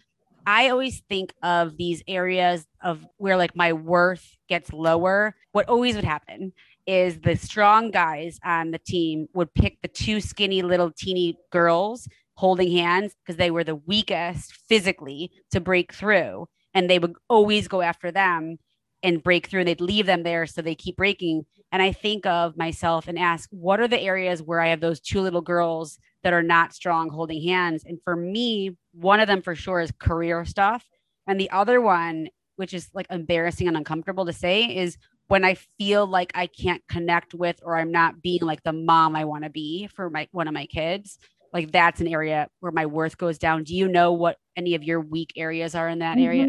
I 0.46 0.70
always 0.70 1.00
think 1.08 1.34
of 1.42 1.76
these 1.76 2.02
areas 2.08 2.66
of 2.82 3.06
where 3.18 3.37
like 3.37 3.54
my 3.54 3.72
worth 3.72 4.37
gets 4.49 4.72
lower. 4.72 5.37
What 5.52 5.68
always 5.68 5.96
would 5.96 6.04
happen 6.04 6.52
is 6.87 7.20
the 7.20 7.37
strong 7.37 7.90
guys 7.90 8.40
on 8.42 8.70
the 8.70 8.78
team 8.78 9.28
would 9.34 9.52
pick 9.54 9.80
the 9.82 9.88
two 9.88 10.20
skinny 10.20 10.62
little 10.62 10.90
teeny 10.90 11.37
girls 11.52 12.08
holding 12.34 12.72
hands 12.72 13.14
because 13.22 13.37
they 13.37 13.50
were 13.50 13.62
the 13.62 13.76
weakest 13.76 14.54
physically 14.66 15.30
to 15.50 15.60
break 15.60 15.92
through 15.92 16.49
and 16.74 16.88
they 16.88 16.98
would 16.98 17.14
always 17.28 17.68
go 17.68 17.82
after 17.82 18.10
them 18.10 18.58
and 19.02 19.22
break 19.22 19.46
through. 19.46 19.60
and 19.60 19.68
They'd 19.68 19.80
leave 19.80 20.06
them 20.06 20.22
there 20.22 20.46
so 20.46 20.62
they 20.62 20.74
keep 20.74 20.96
breaking. 20.96 21.46
And 21.72 21.82
I 21.82 21.92
think 21.92 22.26
of 22.26 22.56
myself 22.56 23.08
and 23.08 23.18
ask, 23.18 23.48
what 23.50 23.80
are 23.80 23.88
the 23.88 24.00
areas 24.00 24.42
where 24.42 24.60
I 24.60 24.68
have 24.68 24.80
those 24.80 25.00
two 25.00 25.20
little 25.20 25.40
girls 25.40 25.98
that 26.22 26.32
are 26.32 26.42
not 26.42 26.74
strong 26.74 27.10
holding 27.10 27.42
hands? 27.42 27.84
And 27.84 27.98
for 28.04 28.16
me, 28.16 28.76
one 28.92 29.20
of 29.20 29.28
them 29.28 29.42
for 29.42 29.54
sure 29.54 29.80
is 29.80 29.92
career 29.98 30.44
stuff. 30.44 30.84
And 31.26 31.40
the 31.40 31.50
other 31.50 31.80
one, 31.80 32.28
which 32.56 32.74
is 32.74 32.90
like 32.92 33.06
embarrassing 33.10 33.68
and 33.68 33.76
uncomfortable 33.76 34.26
to 34.26 34.32
say, 34.32 34.64
is 34.64 34.98
when 35.28 35.44
I 35.44 35.54
feel 35.78 36.06
like 36.06 36.32
I 36.34 36.48
can't 36.48 36.82
connect 36.88 37.34
with 37.34 37.60
or 37.62 37.76
I'm 37.76 37.92
not 37.92 38.20
being 38.20 38.42
like 38.42 38.64
the 38.64 38.72
mom 38.72 39.14
I 39.14 39.24
want 39.24 39.44
to 39.44 39.50
be 39.50 39.86
for 39.86 40.10
my 40.10 40.28
one 40.32 40.48
of 40.48 40.54
my 40.54 40.66
kids 40.66 41.18
like 41.52 41.73
that's 41.73 42.00
an 42.00 42.09
area 42.09 42.49
where 42.61 42.73
my 42.73 42.87
worth 42.87 43.19
goes 43.19 43.38
down. 43.38 43.64
Do 43.64 43.75
you 43.75 43.88
know 43.88 44.12
what 44.12 44.37
any 44.57 44.75
of 44.75 44.83
your 44.83 45.00
weak 45.00 45.33
areas 45.37 45.75
are 45.75 45.88
in 45.88 45.99
that 46.00 46.16
mm-hmm. 46.16 46.26
area? 46.26 46.49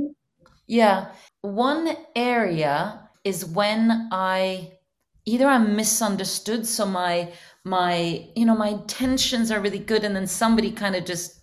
Yeah. 0.67 1.07
One 1.41 1.95
area 2.15 3.09
is 3.23 3.45
when 3.45 4.09
I 4.11 4.71
either 5.25 5.47
I'm 5.47 5.75
misunderstood 5.75 6.65
so 6.65 6.85
my 6.85 7.31
my 7.63 8.27
you 8.35 8.45
know 8.45 8.55
my 8.55 8.69
intentions 8.69 9.51
are 9.51 9.59
really 9.59 9.79
good 9.79 10.03
and 10.03 10.15
then 10.15 10.25
somebody 10.25 10.71
kind 10.71 10.95
of 10.95 11.05
just 11.05 11.39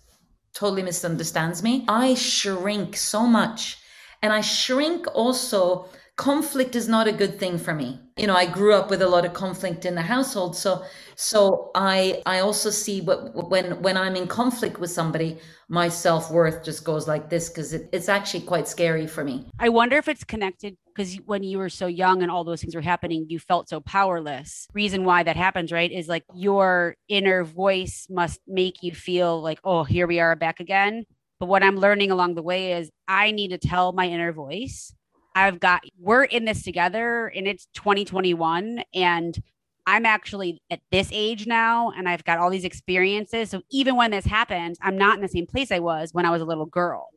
totally 0.53 0.83
misunderstands 0.83 1.63
me. 1.63 1.85
I 1.87 2.15
shrink 2.15 2.97
so 2.97 3.25
much 3.25 3.77
and 4.21 4.33
I 4.33 4.41
shrink 4.41 5.05
also 5.13 5.89
conflict 6.19 6.75
is 6.75 6.89
not 6.89 7.07
a 7.07 7.13
good 7.13 7.39
thing 7.39 7.57
for 7.57 7.73
me. 7.73 7.97
You 8.17 8.27
know, 8.27 8.35
I 8.35 8.45
grew 8.45 8.73
up 8.73 8.89
with 8.89 9.01
a 9.01 9.07
lot 9.07 9.23
of 9.23 9.31
conflict 9.31 9.85
in 9.85 9.95
the 9.95 10.01
household, 10.01 10.53
so 10.53 10.83
so 11.15 11.71
I 11.75 12.21
I 12.25 12.39
also 12.39 12.69
see 12.69 12.99
what 12.99 13.49
when 13.49 13.81
when 13.81 13.95
I'm 13.95 14.17
in 14.17 14.27
conflict 14.27 14.79
with 14.81 14.91
somebody, 14.91 15.37
my 15.69 15.87
self 15.87 16.29
worth 16.29 16.65
just 16.65 16.83
goes 16.83 17.07
like 17.07 17.29
this 17.29 17.47
because 17.47 17.71
it, 17.71 17.87
it's 17.93 18.09
actually 18.09 18.41
quite 18.41 18.67
scary 18.67 19.07
for 19.07 19.23
me. 19.23 19.49
I 19.59 19.69
wonder 19.69 19.95
if 19.95 20.09
it's 20.09 20.25
connected 20.25 20.75
because 20.93 21.15
when 21.25 21.41
you 21.41 21.57
were 21.57 21.69
so 21.69 21.87
young 21.87 22.21
and 22.21 22.29
all 22.29 22.43
those 22.43 22.59
things 22.59 22.75
were 22.75 22.81
happening, 22.81 23.27
you 23.29 23.39
felt 23.39 23.69
so 23.69 23.79
powerless. 23.79 24.67
Reason 24.73 25.05
why 25.05 25.23
that 25.23 25.37
happens, 25.37 25.71
right, 25.71 25.89
is 25.89 26.09
like 26.09 26.25
your 26.35 26.97
inner 27.07 27.45
voice 27.45 28.07
must 28.09 28.41
make 28.45 28.83
you 28.83 28.91
feel 28.93 29.41
like, 29.41 29.59
oh, 29.63 29.85
here 29.85 30.05
we 30.05 30.19
are 30.19 30.35
back 30.35 30.59
again. 30.59 31.05
But 31.39 31.47
what 31.47 31.63
I'm 31.63 31.77
learning 31.77 32.11
along 32.11 32.35
the 32.35 32.43
way 32.43 32.73
is 32.73 32.89
I 33.07 33.31
need 33.31 33.51
to 33.51 33.57
tell 33.57 33.93
my 33.93 34.05
inner 34.05 34.33
voice 34.33 34.93
I've 35.39 35.59
got, 35.59 35.81
we're 35.97 36.25
in 36.25 36.45
this 36.45 36.63
together 36.63 37.27
and 37.27 37.47
it's 37.47 37.67
2021. 37.73 38.83
And 38.93 39.41
I'm 39.87 40.05
actually 40.05 40.61
at 40.69 40.81
this 40.91 41.09
age 41.11 41.47
now 41.47 41.91
and 41.91 42.09
I've 42.09 42.25
got 42.25 42.39
all 42.39 42.49
these 42.49 42.65
experiences. 42.65 43.49
So 43.49 43.61
even 43.71 43.95
when 43.95 44.11
this 44.11 44.25
happens, 44.25 44.77
I'm 44.81 44.97
not 44.97 45.15
in 45.15 45.21
the 45.21 45.29
same 45.29 45.47
place 45.47 45.71
I 45.71 45.79
was 45.79 46.13
when 46.13 46.25
I 46.25 46.29
was 46.29 46.41
a 46.41 46.45
little 46.45 46.65
girl. 46.65 47.07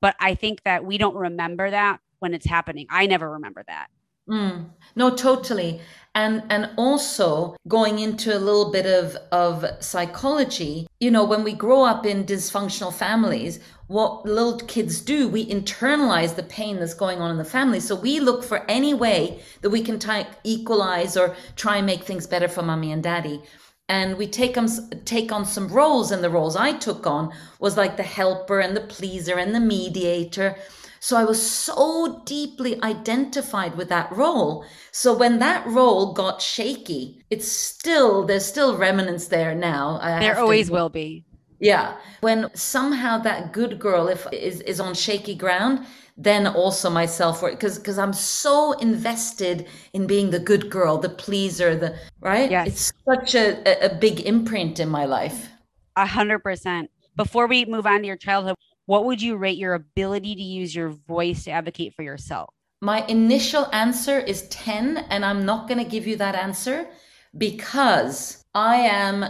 But 0.00 0.16
I 0.18 0.34
think 0.34 0.64
that 0.64 0.84
we 0.84 0.98
don't 0.98 1.14
remember 1.14 1.70
that 1.70 2.00
when 2.18 2.34
it's 2.34 2.46
happening. 2.46 2.86
I 2.90 3.06
never 3.06 3.30
remember 3.30 3.62
that. 3.68 3.86
Mm, 4.32 4.70
no, 4.96 5.14
totally. 5.14 5.80
And 6.14 6.42
and 6.50 6.70
also 6.76 7.56
going 7.68 7.98
into 7.98 8.36
a 8.36 8.38
little 8.38 8.70
bit 8.70 8.86
of, 8.86 9.16
of 9.30 9.64
psychology, 9.80 10.86
you 11.00 11.10
know, 11.10 11.24
when 11.24 11.44
we 11.44 11.52
grow 11.52 11.84
up 11.84 12.04
in 12.06 12.24
dysfunctional 12.24 12.92
families, 12.92 13.60
what 13.88 14.24
little 14.24 14.58
kids 14.58 15.00
do, 15.00 15.28
we 15.28 15.46
internalize 15.46 16.34
the 16.34 16.42
pain 16.44 16.78
that's 16.78 16.94
going 16.94 17.18
on 17.18 17.30
in 17.30 17.38
the 17.38 17.44
family. 17.44 17.80
So 17.80 17.94
we 17.94 18.20
look 18.20 18.42
for 18.42 18.64
any 18.70 18.94
way 18.94 19.40
that 19.60 19.70
we 19.70 19.82
can 19.82 19.98
t- 19.98 20.26
equalize 20.44 21.16
or 21.16 21.36
try 21.56 21.76
and 21.76 21.86
make 21.86 22.04
things 22.04 22.26
better 22.26 22.48
for 22.48 22.62
mommy 22.62 22.92
and 22.92 23.02
daddy. 23.02 23.42
And 23.88 24.16
we 24.16 24.26
take 24.26 24.54
them 24.54 24.68
take 25.04 25.32
on 25.32 25.44
some 25.44 25.68
roles, 25.68 26.12
and 26.12 26.22
the 26.24 26.30
roles 26.30 26.56
I 26.56 26.72
took 26.72 27.06
on 27.06 27.32
was 27.58 27.76
like 27.76 27.96
the 27.96 28.02
helper 28.02 28.60
and 28.60 28.74
the 28.74 28.80
pleaser 28.80 29.36
and 29.38 29.54
the 29.54 29.60
mediator 29.60 30.56
so 31.02 31.16
I 31.16 31.24
was 31.24 31.44
so 31.44 32.22
deeply 32.26 32.80
identified 32.80 33.74
with 33.74 33.88
that 33.88 34.12
role. 34.12 34.64
So 34.92 35.12
when 35.12 35.40
that 35.40 35.66
role 35.66 36.12
got 36.12 36.40
shaky, 36.40 37.24
it's 37.28 37.50
still, 37.50 38.24
there's 38.24 38.46
still 38.46 38.76
remnants 38.78 39.26
there 39.26 39.52
now. 39.52 39.98
I 40.00 40.20
there 40.20 40.38
always 40.38 40.68
to, 40.68 40.74
will 40.74 40.90
be. 40.90 41.24
Yeah. 41.58 41.96
When 42.20 42.54
somehow 42.54 43.18
that 43.18 43.52
good 43.52 43.80
girl 43.80 44.06
if 44.06 44.28
is, 44.32 44.60
is 44.60 44.78
on 44.78 44.94
shaky 44.94 45.34
ground, 45.34 45.86
then 46.16 46.46
also 46.46 46.90
myself 46.90 47.40
because 47.40 47.78
because 47.78 47.98
i'm 47.98 48.12
so 48.12 48.72
invested 48.72 49.66
in 49.94 50.06
being 50.06 50.28
the 50.28 50.38
good 50.38 50.68
girl 50.68 50.98
the 50.98 51.08
pleaser 51.08 51.74
the 51.74 51.96
right 52.20 52.50
yes. 52.50 52.66
it's 52.66 52.92
such 53.06 53.34
a, 53.34 53.86
a 53.86 53.94
big 53.98 54.20
imprint 54.20 54.78
in 54.78 54.90
my 54.90 55.06
life 55.06 55.48
a 55.96 56.04
hundred 56.04 56.40
percent 56.40 56.90
before 57.16 57.46
we 57.46 57.64
move 57.64 57.86
on 57.86 58.02
to 58.02 58.06
your 58.06 58.18
childhood 58.18 58.56
what 58.86 59.04
would 59.04 59.22
you 59.22 59.36
rate 59.36 59.58
your 59.58 59.74
ability 59.74 60.34
to 60.34 60.42
use 60.42 60.74
your 60.74 60.88
voice 60.88 61.44
to 61.44 61.50
advocate 61.50 61.94
for 61.94 62.02
yourself? 62.02 62.50
My 62.80 63.06
initial 63.06 63.68
answer 63.72 64.18
is 64.18 64.48
10, 64.48 64.98
and 65.10 65.24
I'm 65.24 65.44
not 65.44 65.68
going 65.68 65.82
to 65.82 65.88
give 65.88 66.06
you 66.06 66.16
that 66.16 66.34
answer 66.34 66.88
because 67.36 68.44
I 68.54 68.76
am, 68.76 69.24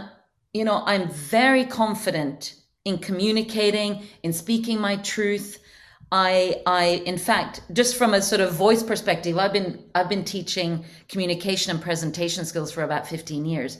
you 0.53 0.65
know, 0.65 0.83
I'm 0.85 1.09
very 1.09 1.65
confident 1.65 2.55
in 2.83 2.97
communicating, 2.97 4.03
in 4.23 4.33
speaking 4.33 4.79
my 4.79 4.95
truth. 4.97 5.59
I, 6.11 6.61
I, 6.65 7.03
in 7.05 7.17
fact, 7.17 7.61
just 7.71 7.95
from 7.95 8.13
a 8.13 8.21
sort 8.21 8.41
of 8.41 8.53
voice 8.53 8.83
perspective, 8.83 9.37
I've 9.37 9.53
been, 9.53 9.83
I've 9.95 10.09
been 10.09 10.25
teaching 10.25 10.85
communication 11.07 11.71
and 11.71 11.81
presentation 11.81 12.45
skills 12.45 12.71
for 12.71 12.83
about 12.83 13.07
15 13.07 13.45
years 13.45 13.77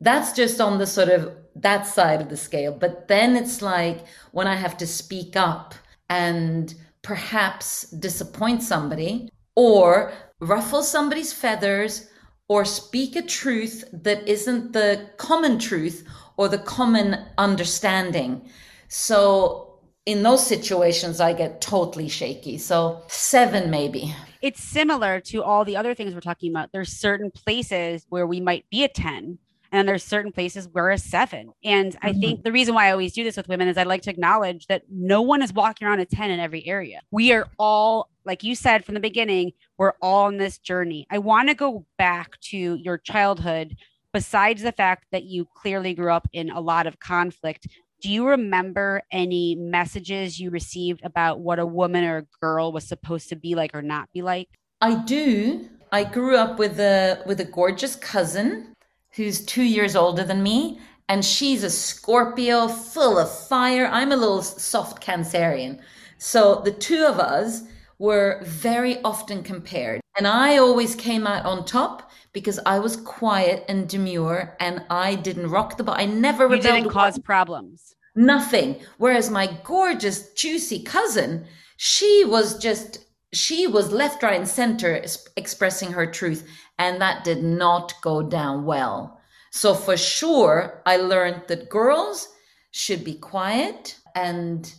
that's 0.00 0.32
just 0.32 0.60
on 0.60 0.78
the 0.78 0.86
sort 0.86 1.08
of 1.08 1.32
that 1.62 1.86
side 1.86 2.20
of 2.20 2.28
the 2.28 2.36
scale. 2.36 2.72
But 2.72 3.08
then 3.08 3.36
it's 3.36 3.62
like 3.62 4.04
when 4.32 4.46
I 4.46 4.56
have 4.56 4.76
to 4.78 4.86
speak 4.86 5.36
up 5.36 5.74
and 6.08 6.74
perhaps 7.02 7.82
disappoint 7.90 8.62
somebody 8.62 9.28
or 9.56 10.12
ruffle 10.40 10.82
somebody's 10.82 11.32
feathers 11.32 12.08
or 12.48 12.64
speak 12.64 13.16
a 13.16 13.22
truth 13.22 13.84
that 13.92 14.26
isn't 14.26 14.72
the 14.72 15.08
common 15.16 15.58
truth 15.58 16.06
or 16.36 16.48
the 16.48 16.58
common 16.58 17.16
understanding. 17.38 18.48
So 18.88 19.78
in 20.06 20.22
those 20.22 20.46
situations, 20.46 21.20
I 21.20 21.32
get 21.32 21.60
totally 21.60 22.08
shaky. 22.08 22.58
So 22.58 23.02
seven, 23.08 23.70
maybe. 23.70 24.14
It's 24.42 24.62
similar 24.62 25.20
to 25.20 25.42
all 25.42 25.64
the 25.64 25.76
other 25.76 25.94
things 25.94 26.14
we're 26.14 26.20
talking 26.20 26.50
about. 26.50 26.72
There's 26.72 26.92
certain 26.92 27.30
places 27.30 28.06
where 28.08 28.26
we 28.26 28.40
might 28.40 28.64
be 28.70 28.82
a 28.82 28.88
10 28.88 29.38
and 29.72 29.88
there's 29.88 30.04
certain 30.04 30.32
places 30.32 30.68
where 30.70 30.90
a 30.90 30.98
seven. 30.98 31.52
And 31.64 31.92
mm-hmm. 31.92 32.06
I 32.06 32.12
think 32.12 32.42
the 32.42 32.52
reason 32.52 32.74
why 32.74 32.88
I 32.88 32.92
always 32.92 33.12
do 33.12 33.24
this 33.24 33.36
with 33.36 33.48
women 33.48 33.68
is 33.68 33.78
I'd 33.78 33.86
like 33.86 34.02
to 34.02 34.10
acknowledge 34.10 34.66
that 34.66 34.82
no 34.90 35.22
one 35.22 35.42
is 35.42 35.52
walking 35.52 35.86
around 35.86 36.00
a 36.00 36.04
10 36.04 36.30
in 36.30 36.40
every 36.40 36.66
area. 36.66 37.00
We 37.10 37.32
are 37.32 37.46
all, 37.58 38.10
like 38.24 38.42
you 38.42 38.54
said 38.54 38.84
from 38.84 38.94
the 38.94 39.00
beginning, 39.00 39.52
we're 39.78 39.94
all 40.02 40.26
on 40.26 40.38
this 40.38 40.58
journey. 40.58 41.06
I 41.10 41.18
want 41.18 41.48
to 41.48 41.54
go 41.54 41.86
back 41.98 42.40
to 42.50 42.56
your 42.56 42.98
childhood, 42.98 43.76
besides 44.12 44.62
the 44.62 44.72
fact 44.72 45.06
that 45.12 45.24
you 45.24 45.46
clearly 45.56 45.94
grew 45.94 46.12
up 46.12 46.28
in 46.32 46.50
a 46.50 46.60
lot 46.60 46.86
of 46.86 46.98
conflict. 46.98 47.68
Do 48.02 48.10
you 48.10 48.26
remember 48.26 49.02
any 49.12 49.54
messages 49.54 50.40
you 50.40 50.50
received 50.50 51.02
about 51.04 51.40
what 51.40 51.58
a 51.58 51.66
woman 51.66 52.02
or 52.04 52.18
a 52.18 52.26
girl 52.40 52.72
was 52.72 52.88
supposed 52.88 53.28
to 53.28 53.36
be 53.36 53.54
like 53.54 53.74
or 53.74 53.82
not 53.82 54.08
be 54.12 54.22
like? 54.22 54.48
I 54.80 54.94
do. 55.04 55.68
I 55.92 56.04
grew 56.04 56.36
up 56.36 56.58
with 56.58 56.80
a 56.80 57.22
with 57.26 57.40
a 57.40 57.44
gorgeous 57.44 57.96
cousin 57.96 58.74
who's 59.12 59.44
two 59.44 59.62
years 59.62 59.96
older 59.96 60.24
than 60.24 60.42
me, 60.42 60.80
and 61.08 61.24
she's 61.24 61.64
a 61.64 61.70
Scorpio 61.70 62.68
full 62.68 63.18
of 63.18 63.30
fire. 63.48 63.86
I'm 63.86 64.12
a 64.12 64.16
little 64.16 64.42
soft 64.42 65.02
Cancerian. 65.02 65.80
So 66.18 66.60
the 66.64 66.70
two 66.70 67.04
of 67.04 67.18
us 67.18 67.62
were 67.98 68.40
very 68.44 69.02
often 69.02 69.42
compared. 69.42 70.00
And 70.16 70.26
I 70.26 70.58
always 70.58 70.94
came 70.94 71.26
out 71.26 71.44
on 71.44 71.64
top 71.64 72.10
because 72.32 72.60
I 72.64 72.78
was 72.78 72.96
quiet 72.96 73.64
and 73.68 73.88
demure 73.88 74.56
and 74.60 74.84
I 74.90 75.16
didn't 75.16 75.50
rock 75.50 75.76
the 75.76 75.84
boat. 75.84 75.96
I 75.98 76.06
never 76.06 76.48
you 76.54 76.62
didn't 76.62 76.90
cause 76.90 77.18
problems. 77.18 77.94
Nothing. 78.14 78.80
Whereas 78.98 79.30
my 79.30 79.58
gorgeous, 79.64 80.32
juicy 80.34 80.82
cousin, 80.82 81.46
she 81.76 82.24
was 82.24 82.58
just 82.58 83.04
she 83.32 83.66
was 83.66 83.92
left, 83.92 84.22
right, 84.22 84.38
and 84.38 84.48
center 84.48 85.00
expressing 85.36 85.92
her 85.92 86.04
truth, 86.04 86.48
and 86.80 87.00
that 87.00 87.22
did 87.22 87.44
not 87.44 87.94
go 88.02 88.22
down 88.22 88.64
well. 88.64 89.20
So, 89.52 89.74
for 89.74 89.96
sure, 89.96 90.82
I 90.86 90.96
learned 90.96 91.42
that 91.48 91.68
girls 91.68 92.28
should 92.72 93.04
be 93.04 93.14
quiet 93.14 93.98
and 94.14 94.72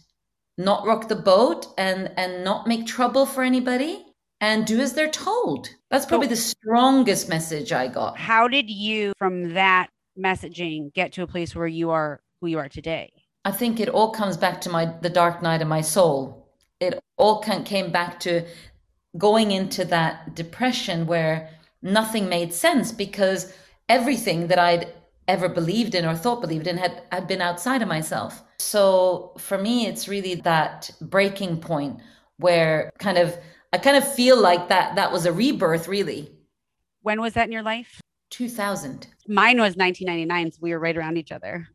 not 0.58 0.86
rock 0.86 1.08
the 1.08 1.16
boat 1.16 1.68
and, 1.78 2.12
and 2.18 2.44
not 2.44 2.68
make 2.68 2.86
trouble 2.86 3.26
for 3.26 3.44
anybody 3.44 4.06
and 4.42 4.66
do 4.66 4.80
as 4.80 4.94
they're 4.94 5.10
told. 5.10 5.70
That's 5.90 6.06
probably 6.06 6.28
the 6.28 6.36
strongest 6.36 7.30
message 7.30 7.72
I 7.72 7.88
got. 7.88 8.18
How 8.18 8.48
did 8.48 8.70
you, 8.70 9.14
from 9.18 9.54
that 9.54 9.90
messaging, 10.18 10.94
get 10.94 11.14
to 11.14 11.24
a 11.24 11.28
place 11.28 11.56
where 11.56 11.68
you 11.68 11.92
are 11.92 12.22
who 12.42 12.48
you 12.48 12.60
are 12.60 12.70
today? 12.70 13.14
I 13.46 13.52
think 13.52 13.80
it 13.80 13.90
all 13.90 14.12
comes 14.12 14.38
back 14.38 14.62
to 14.62 14.70
my 14.70 14.86
the 15.02 15.10
dark 15.10 15.42
night 15.42 15.62
of 15.62 15.68
my 15.68 15.82
soul 15.82 16.42
it 16.82 17.00
all 17.16 17.40
came 17.42 17.92
back 17.92 18.20
to 18.22 18.44
going 19.18 19.52
into 19.52 19.86
that 19.86 20.36
depression 20.36 21.06
where 21.06 21.50
nothing 21.82 22.30
made 22.30 22.54
sense 22.54 22.92
because 22.92 23.54
everything 23.90 24.48
that 24.48 24.60
I'd 24.60 24.94
ever 25.28 25.50
believed 25.50 25.96
in 25.96 26.06
or 26.06 26.16
thought 26.16 26.42
believed 26.42 26.68
in 26.68 26.78
had, 26.78 27.04
had 27.12 27.28
been 27.28 27.42
outside 27.42 27.82
of 27.82 27.88
myself. 27.88 28.44
So 28.60 29.34
for 29.38 29.58
me, 29.58 29.88
it's 29.88 30.08
really 30.08 30.36
that 30.36 30.92
breaking 31.02 31.60
point 31.62 32.00
where 32.38 32.92
kind 33.00 33.18
of 33.18 33.38
I 33.74 33.78
kind 33.78 33.96
of 33.96 34.14
feel 34.14 34.40
like 34.40 34.68
that 34.68 34.96
that 34.96 35.12
was 35.12 35.26
a 35.26 35.32
rebirth 35.32 35.88
really. 35.88 36.32
When 37.02 37.22
was 37.22 37.34
that 37.34 37.46
in 37.46 37.52
your 37.52 37.64
life? 37.64 38.02
2000. 38.32 39.08
Mine 39.28 39.60
was 39.60 39.76
1999, 39.76 40.52
so 40.52 40.60
we 40.62 40.72
were 40.72 40.80
right 40.80 40.98
around 40.98 41.18
each 41.18 41.32
other. 41.32 41.68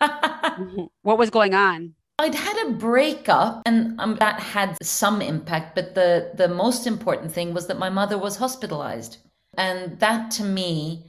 what 1.02 1.18
was 1.18 1.30
going 1.30 1.54
on? 1.54 1.94
I'd 2.18 2.34
had 2.34 2.66
a 2.66 2.72
breakup 2.72 3.62
and 3.66 4.00
um, 4.00 4.16
that 4.16 4.38
had 4.38 4.76
some 4.82 5.20
impact, 5.20 5.74
but 5.74 5.94
the, 5.94 6.30
the 6.34 6.48
most 6.48 6.86
important 6.86 7.32
thing 7.32 7.52
was 7.52 7.66
that 7.66 7.78
my 7.78 7.90
mother 7.90 8.16
was 8.16 8.36
hospitalized. 8.36 9.18
And 9.58 9.98
that 10.00 10.30
to 10.32 10.44
me 10.44 11.06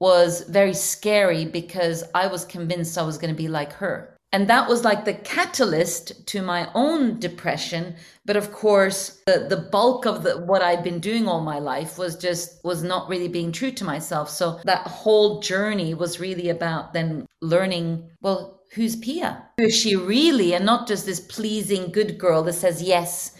was 0.00 0.42
very 0.42 0.74
scary 0.74 1.44
because 1.44 2.04
I 2.14 2.26
was 2.26 2.44
convinced 2.44 2.98
I 2.98 3.02
was 3.02 3.18
going 3.18 3.34
to 3.34 3.42
be 3.42 3.48
like 3.48 3.72
her. 3.74 4.12
And 4.32 4.48
that 4.48 4.68
was 4.68 4.84
like 4.84 5.04
the 5.04 5.14
catalyst 5.14 6.26
to 6.26 6.42
my 6.42 6.68
own 6.74 7.18
depression. 7.18 7.94
But 8.26 8.36
of 8.36 8.52
course, 8.52 9.22
the, 9.26 9.46
the 9.48 9.56
bulk 9.56 10.04
of 10.04 10.24
the, 10.24 10.38
what 10.38 10.62
I'd 10.62 10.84
been 10.84 10.98
doing 10.98 11.26
all 11.26 11.40
my 11.40 11.58
life 11.58 11.96
was 11.96 12.16
just, 12.16 12.62
was 12.64 12.82
not 12.82 13.08
really 13.08 13.28
being 13.28 13.52
true 13.52 13.70
to 13.70 13.84
myself. 13.84 14.28
So 14.28 14.60
that 14.64 14.86
whole 14.86 15.40
journey 15.40 15.94
was 15.94 16.20
really 16.20 16.50
about 16.50 16.92
then 16.92 17.24
learning, 17.40 18.10
well, 18.20 18.60
who's 18.74 18.96
Pia? 18.96 19.48
Who 19.56 19.64
is 19.64 19.76
she 19.76 19.96
really? 19.96 20.54
And 20.54 20.66
not 20.66 20.86
just 20.86 21.06
this 21.06 21.20
pleasing 21.20 21.92
good 21.92 22.18
girl 22.18 22.42
that 22.42 22.54
says 22.54 22.82
yes 22.82 23.32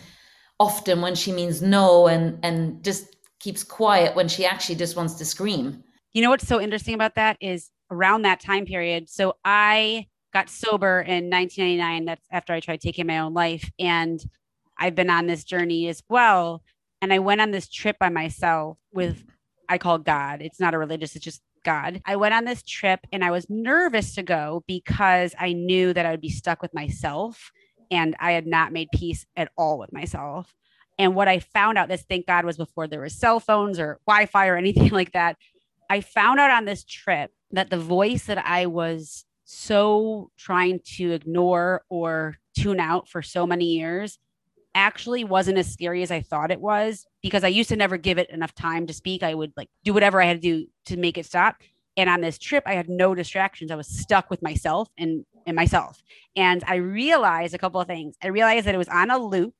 often 0.58 1.02
when 1.02 1.14
she 1.14 1.32
means 1.32 1.60
no 1.60 2.06
and 2.06 2.38
and 2.42 2.82
just 2.82 3.15
keeps 3.40 3.62
quiet 3.62 4.14
when 4.16 4.28
she 4.28 4.44
actually 4.44 4.76
just 4.76 4.96
wants 4.96 5.14
to 5.14 5.24
scream. 5.24 5.82
You 6.12 6.22
know 6.22 6.30
what's 6.30 6.46
so 6.46 6.60
interesting 6.60 6.94
about 6.94 7.14
that 7.16 7.36
is 7.40 7.70
around 7.90 8.22
that 8.22 8.40
time 8.40 8.64
period. 8.64 9.08
So 9.08 9.34
I 9.44 10.06
got 10.32 10.48
sober 10.48 11.00
in 11.00 11.30
1999. 11.30 12.04
That's 12.04 12.26
after 12.30 12.52
I 12.52 12.60
tried 12.60 12.80
taking 12.80 13.06
my 13.06 13.18
own 13.18 13.34
life. 13.34 13.70
And 13.78 14.22
I've 14.78 14.94
been 14.94 15.10
on 15.10 15.26
this 15.26 15.44
journey 15.44 15.88
as 15.88 16.02
well. 16.08 16.62
And 17.02 17.12
I 17.12 17.18
went 17.18 17.40
on 17.40 17.50
this 17.50 17.68
trip 17.68 17.98
by 17.98 18.08
myself 18.08 18.78
with, 18.92 19.24
I 19.68 19.78
call 19.78 19.98
God. 19.98 20.42
It's 20.42 20.60
not 20.60 20.74
a 20.74 20.78
religious, 20.78 21.16
it's 21.16 21.24
just 21.24 21.42
God. 21.64 22.00
I 22.06 22.16
went 22.16 22.34
on 22.34 22.44
this 22.44 22.62
trip 22.62 23.00
and 23.12 23.24
I 23.24 23.30
was 23.30 23.50
nervous 23.50 24.14
to 24.14 24.22
go 24.22 24.62
because 24.66 25.34
I 25.38 25.52
knew 25.52 25.92
that 25.92 26.06
I 26.06 26.10
would 26.12 26.20
be 26.20 26.30
stuck 26.30 26.62
with 26.62 26.72
myself 26.72 27.50
and 27.90 28.16
I 28.20 28.32
had 28.32 28.46
not 28.46 28.72
made 28.72 28.88
peace 28.92 29.26
at 29.36 29.50
all 29.56 29.78
with 29.78 29.92
myself. 29.92 30.54
And 30.98 31.14
what 31.14 31.28
I 31.28 31.40
found 31.40 31.78
out, 31.78 31.88
this 31.88 32.04
thank 32.08 32.26
God 32.26 32.44
was 32.44 32.56
before 32.56 32.86
there 32.86 33.00
was 33.00 33.14
cell 33.14 33.40
phones 33.40 33.78
or 33.78 34.00
Wi 34.06 34.26
Fi 34.26 34.48
or 34.48 34.56
anything 34.56 34.88
like 34.92 35.12
that. 35.12 35.36
I 35.88 36.00
found 36.00 36.40
out 36.40 36.50
on 36.50 36.64
this 36.64 36.84
trip 36.84 37.32
that 37.52 37.70
the 37.70 37.78
voice 37.78 38.26
that 38.26 38.44
I 38.44 38.66
was 38.66 39.24
so 39.44 40.30
trying 40.36 40.80
to 40.96 41.12
ignore 41.12 41.82
or 41.88 42.38
tune 42.58 42.80
out 42.80 43.08
for 43.08 43.22
so 43.22 43.46
many 43.46 43.66
years 43.66 44.18
actually 44.74 45.24
wasn't 45.24 45.56
as 45.56 45.72
scary 45.72 46.02
as 46.02 46.10
I 46.10 46.20
thought 46.20 46.50
it 46.50 46.60
was 46.60 47.06
because 47.22 47.44
I 47.44 47.48
used 47.48 47.70
to 47.70 47.76
never 47.76 47.96
give 47.96 48.18
it 48.18 48.28
enough 48.30 48.54
time 48.54 48.86
to 48.88 48.92
speak. 48.92 49.22
I 49.22 49.34
would 49.34 49.52
like 49.56 49.70
do 49.84 49.94
whatever 49.94 50.20
I 50.20 50.26
had 50.26 50.42
to 50.42 50.48
do 50.48 50.66
to 50.86 50.96
make 50.96 51.16
it 51.16 51.26
stop. 51.26 51.56
And 51.96 52.10
on 52.10 52.20
this 52.20 52.38
trip, 52.38 52.62
I 52.66 52.74
had 52.74 52.88
no 52.88 53.14
distractions. 53.14 53.70
I 53.70 53.76
was 53.76 53.88
stuck 53.88 54.28
with 54.28 54.42
myself 54.42 54.88
and, 54.98 55.24
and 55.46 55.56
myself. 55.56 56.02
And 56.34 56.62
I 56.66 56.74
realized 56.76 57.54
a 57.54 57.58
couple 57.58 57.80
of 57.80 57.86
things. 57.86 58.16
I 58.22 58.26
realized 58.26 58.66
that 58.66 58.74
it 58.74 58.78
was 58.78 58.88
on 58.88 59.10
a 59.10 59.18
loop 59.18 59.54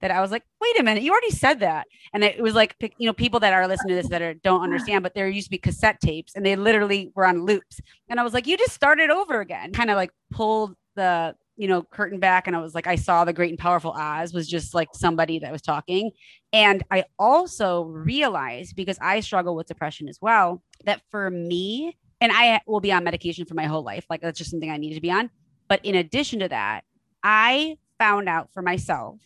that 0.00 0.10
I 0.10 0.20
was 0.20 0.30
like, 0.30 0.44
wait 0.60 0.78
a 0.78 0.82
minute, 0.82 1.02
you 1.02 1.10
already 1.10 1.30
said 1.30 1.60
that. 1.60 1.86
And 2.12 2.22
it 2.24 2.42
was 2.42 2.54
like, 2.54 2.76
you 2.98 3.06
know, 3.06 3.12
people 3.12 3.40
that 3.40 3.52
are 3.52 3.66
listening 3.66 3.96
to 3.96 4.02
this 4.02 4.10
that 4.10 4.22
are, 4.22 4.34
don't 4.34 4.62
understand, 4.62 5.02
but 5.02 5.14
there 5.14 5.28
used 5.28 5.46
to 5.46 5.50
be 5.50 5.58
cassette 5.58 6.00
tapes 6.00 6.34
and 6.34 6.44
they 6.44 6.56
literally 6.56 7.10
were 7.14 7.26
on 7.26 7.44
loops. 7.44 7.80
And 8.08 8.20
I 8.20 8.22
was 8.22 8.34
like, 8.34 8.46
you 8.46 8.56
just 8.56 8.72
started 8.72 9.10
over 9.10 9.40
again, 9.40 9.72
kind 9.72 9.90
of 9.90 9.96
like 9.96 10.10
pulled 10.30 10.76
the, 10.94 11.34
you 11.56 11.68
know, 11.68 11.82
curtain 11.82 12.20
back. 12.20 12.46
And 12.46 12.54
I 12.54 12.60
was 12.60 12.74
like, 12.74 12.86
I 12.86 12.96
saw 12.96 13.24
the 13.24 13.32
great 13.32 13.50
and 13.50 13.58
powerful 13.58 13.92
Oz 13.92 14.32
was 14.32 14.48
just 14.48 14.74
like 14.74 14.88
somebody 14.94 15.38
that 15.38 15.52
was 15.52 15.62
talking. 15.62 16.10
And 16.52 16.82
I 16.90 17.04
also 17.18 17.84
realized 17.84 18.76
because 18.76 18.98
I 19.00 19.20
struggle 19.20 19.56
with 19.56 19.66
depression 19.66 20.08
as 20.08 20.18
well, 20.20 20.62
that 20.84 21.02
for 21.10 21.30
me, 21.30 21.96
and 22.20 22.32
I 22.32 22.60
will 22.66 22.80
be 22.80 22.92
on 22.92 23.04
medication 23.04 23.44
for 23.44 23.54
my 23.54 23.64
whole 23.66 23.82
life. 23.82 24.06
Like 24.08 24.20
that's 24.20 24.38
just 24.38 24.50
something 24.50 24.70
I 24.70 24.76
needed 24.76 24.96
to 24.96 25.00
be 25.00 25.10
on. 25.10 25.30
But 25.68 25.84
in 25.84 25.94
addition 25.94 26.40
to 26.40 26.48
that, 26.48 26.84
I 27.22 27.76
found 27.98 28.28
out 28.28 28.52
for 28.52 28.62
myself 28.62 29.20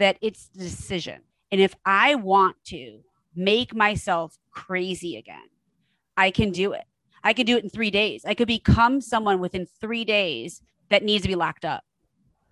that 0.00 0.18
it's 0.20 0.48
the 0.48 0.64
decision. 0.64 1.20
And 1.52 1.60
if 1.60 1.74
I 1.84 2.16
want 2.16 2.56
to 2.66 3.00
make 3.36 3.74
myself 3.74 4.36
crazy 4.50 5.16
again, 5.16 5.48
I 6.16 6.30
can 6.30 6.50
do 6.50 6.72
it. 6.72 6.84
I 7.22 7.32
can 7.32 7.46
do 7.46 7.56
it 7.56 7.64
in 7.64 7.70
three 7.70 7.90
days. 7.90 8.24
I 8.24 8.34
could 8.34 8.48
become 8.48 9.00
someone 9.00 9.40
within 9.40 9.66
three 9.80 10.04
days 10.04 10.62
that 10.88 11.04
needs 11.04 11.22
to 11.22 11.28
be 11.28 11.34
locked 11.34 11.64
up. 11.64 11.84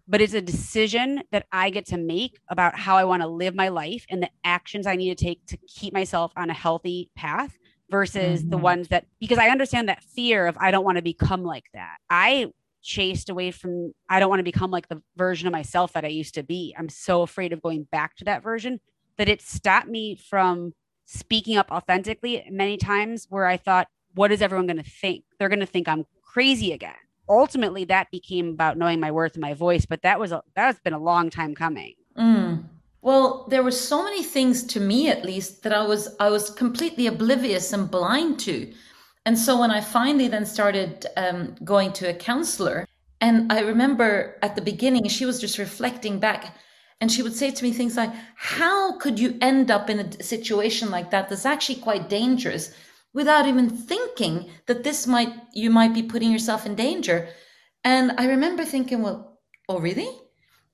But 0.06 0.20
it's 0.20 0.34
a 0.34 0.40
decision 0.40 1.22
that 1.32 1.46
I 1.52 1.70
get 1.70 1.86
to 1.86 1.98
make 1.98 2.38
about 2.48 2.78
how 2.78 2.96
I 2.96 3.04
want 3.04 3.22
to 3.22 3.28
live 3.28 3.54
my 3.54 3.68
life 3.68 4.06
and 4.08 4.22
the 4.22 4.30
actions 4.44 4.86
I 4.86 4.96
need 4.96 5.16
to 5.16 5.24
take 5.24 5.44
to 5.46 5.56
keep 5.66 5.92
myself 5.92 6.32
on 6.36 6.50
a 6.50 6.54
healthy 6.54 7.10
path 7.16 7.56
versus 7.90 8.40
mm-hmm. 8.40 8.50
the 8.50 8.58
ones 8.58 8.88
that, 8.88 9.06
because 9.20 9.38
I 9.38 9.48
understand 9.48 9.88
that 9.88 10.02
fear 10.02 10.46
of 10.46 10.56
I 10.58 10.70
don't 10.70 10.84
want 10.84 10.96
to 10.96 11.02
become 11.02 11.44
like 11.44 11.66
that. 11.72 11.96
I 12.10 12.52
chased 12.82 13.28
away 13.28 13.50
from 13.50 13.92
I 14.08 14.20
don't 14.20 14.30
want 14.30 14.40
to 14.40 14.44
become 14.44 14.70
like 14.70 14.88
the 14.88 15.02
version 15.16 15.46
of 15.46 15.52
myself 15.52 15.92
that 15.92 16.04
I 16.04 16.08
used 16.08 16.34
to 16.34 16.42
be. 16.42 16.74
I'm 16.78 16.88
so 16.88 17.22
afraid 17.22 17.52
of 17.52 17.62
going 17.62 17.84
back 17.90 18.16
to 18.16 18.24
that 18.24 18.42
version 18.42 18.80
that 19.16 19.28
it 19.28 19.42
stopped 19.42 19.88
me 19.88 20.16
from 20.16 20.72
speaking 21.06 21.56
up 21.56 21.70
authentically 21.70 22.44
many 22.50 22.76
times 22.76 23.26
where 23.30 23.46
I 23.46 23.56
thought, 23.56 23.88
what 24.14 24.32
is 24.32 24.42
everyone 24.42 24.66
going 24.66 24.82
to 24.82 24.90
think? 24.90 25.24
They're 25.38 25.48
going 25.48 25.60
to 25.60 25.66
think 25.66 25.88
I'm 25.88 26.04
crazy 26.22 26.72
again. 26.72 26.94
Ultimately, 27.28 27.84
that 27.84 28.10
became 28.10 28.50
about 28.50 28.78
knowing 28.78 29.00
my 29.00 29.10
worth 29.10 29.34
and 29.34 29.42
my 29.42 29.54
voice, 29.54 29.84
but 29.84 30.02
that 30.02 30.18
was 30.18 30.32
a, 30.32 30.42
that 30.56 30.66
has 30.66 30.78
been 30.80 30.94
a 30.94 30.98
long 30.98 31.28
time 31.28 31.54
coming. 31.54 31.94
Mm. 32.16 32.64
Well, 33.02 33.46
there 33.48 33.62
were 33.62 33.70
so 33.70 34.02
many 34.02 34.22
things 34.22 34.62
to 34.64 34.80
me, 34.80 35.08
at 35.08 35.24
least, 35.24 35.62
that 35.62 35.72
I 35.72 35.84
was 35.86 36.14
I 36.18 36.30
was 36.30 36.50
completely 36.50 37.06
oblivious 37.06 37.72
and 37.72 37.90
blind 37.90 38.40
to 38.40 38.72
and 39.28 39.36
so 39.36 39.60
when 39.60 39.70
I 39.70 39.82
finally 39.82 40.26
then 40.26 40.46
started 40.46 41.04
um, 41.18 41.54
going 41.62 41.92
to 41.92 42.08
a 42.08 42.14
counselor, 42.14 42.86
and 43.20 43.52
I 43.52 43.60
remember 43.60 44.38
at 44.40 44.56
the 44.56 44.62
beginning, 44.62 45.06
she 45.08 45.26
was 45.26 45.38
just 45.38 45.58
reflecting 45.58 46.18
back 46.18 46.56
and 46.98 47.12
she 47.12 47.22
would 47.22 47.34
say 47.34 47.50
to 47.50 47.62
me 47.62 47.70
things 47.74 47.94
like, 47.94 48.10
How 48.36 48.96
could 48.96 49.20
you 49.20 49.36
end 49.42 49.70
up 49.70 49.90
in 49.90 50.00
a 50.00 50.22
situation 50.22 50.90
like 50.90 51.10
that 51.10 51.28
that's 51.28 51.44
actually 51.44 51.74
quite 51.74 52.08
dangerous 52.08 52.72
without 53.12 53.46
even 53.46 53.68
thinking 53.68 54.48
that 54.64 54.82
this 54.82 55.06
might, 55.06 55.34
you 55.52 55.68
might 55.68 55.92
be 55.92 56.02
putting 56.02 56.32
yourself 56.32 56.64
in 56.64 56.74
danger? 56.74 57.28
And 57.84 58.12
I 58.16 58.28
remember 58.28 58.64
thinking, 58.64 59.02
Well, 59.02 59.40
oh, 59.68 59.78
really? 59.78 60.08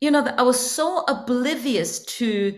You 0.00 0.12
know, 0.12 0.22
that 0.22 0.38
I 0.38 0.42
was 0.42 0.60
so 0.60 1.02
oblivious 1.08 2.04
to 2.18 2.56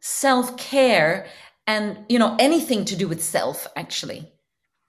self 0.00 0.56
care 0.56 1.26
and, 1.66 1.98
you 2.08 2.18
know, 2.18 2.34
anything 2.38 2.86
to 2.86 2.96
do 2.96 3.08
with 3.08 3.22
self, 3.22 3.66
actually. 3.76 4.33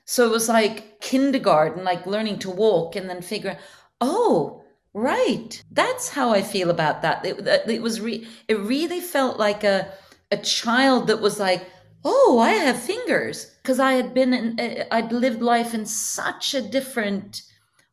So 0.05 0.25
it 0.25 0.31
was 0.31 0.47
like 0.49 1.01
kindergarten, 1.01 1.83
like 1.83 2.05
learning 2.05 2.39
to 2.39 2.49
walk 2.49 2.95
and 2.95 3.09
then 3.09 3.21
figure, 3.21 3.57
oh, 4.01 4.63
right, 4.93 5.61
that's 5.71 6.09
how 6.09 6.31
I 6.31 6.41
feel 6.41 6.69
about 6.69 7.01
that. 7.01 7.25
It, 7.25 7.45
it 7.69 7.81
was 7.81 7.99
re- 8.01 8.27
it 8.47 8.59
really 8.59 9.01
felt 9.01 9.37
like 9.39 9.63
a 9.63 9.91
a 10.31 10.37
child 10.37 11.07
that 11.07 11.21
was 11.21 11.39
like, 11.39 11.67
oh, 12.03 12.39
I 12.39 12.51
have 12.51 12.81
fingers 12.81 13.51
because 13.61 13.79
I 13.79 13.93
had 13.93 14.13
been 14.13 14.33
in, 14.33 14.59
uh, 14.59 14.85
I'd 14.91 15.11
lived 15.11 15.41
life 15.41 15.73
in 15.73 15.85
such 15.85 16.53
a 16.53 16.61
different 16.61 17.41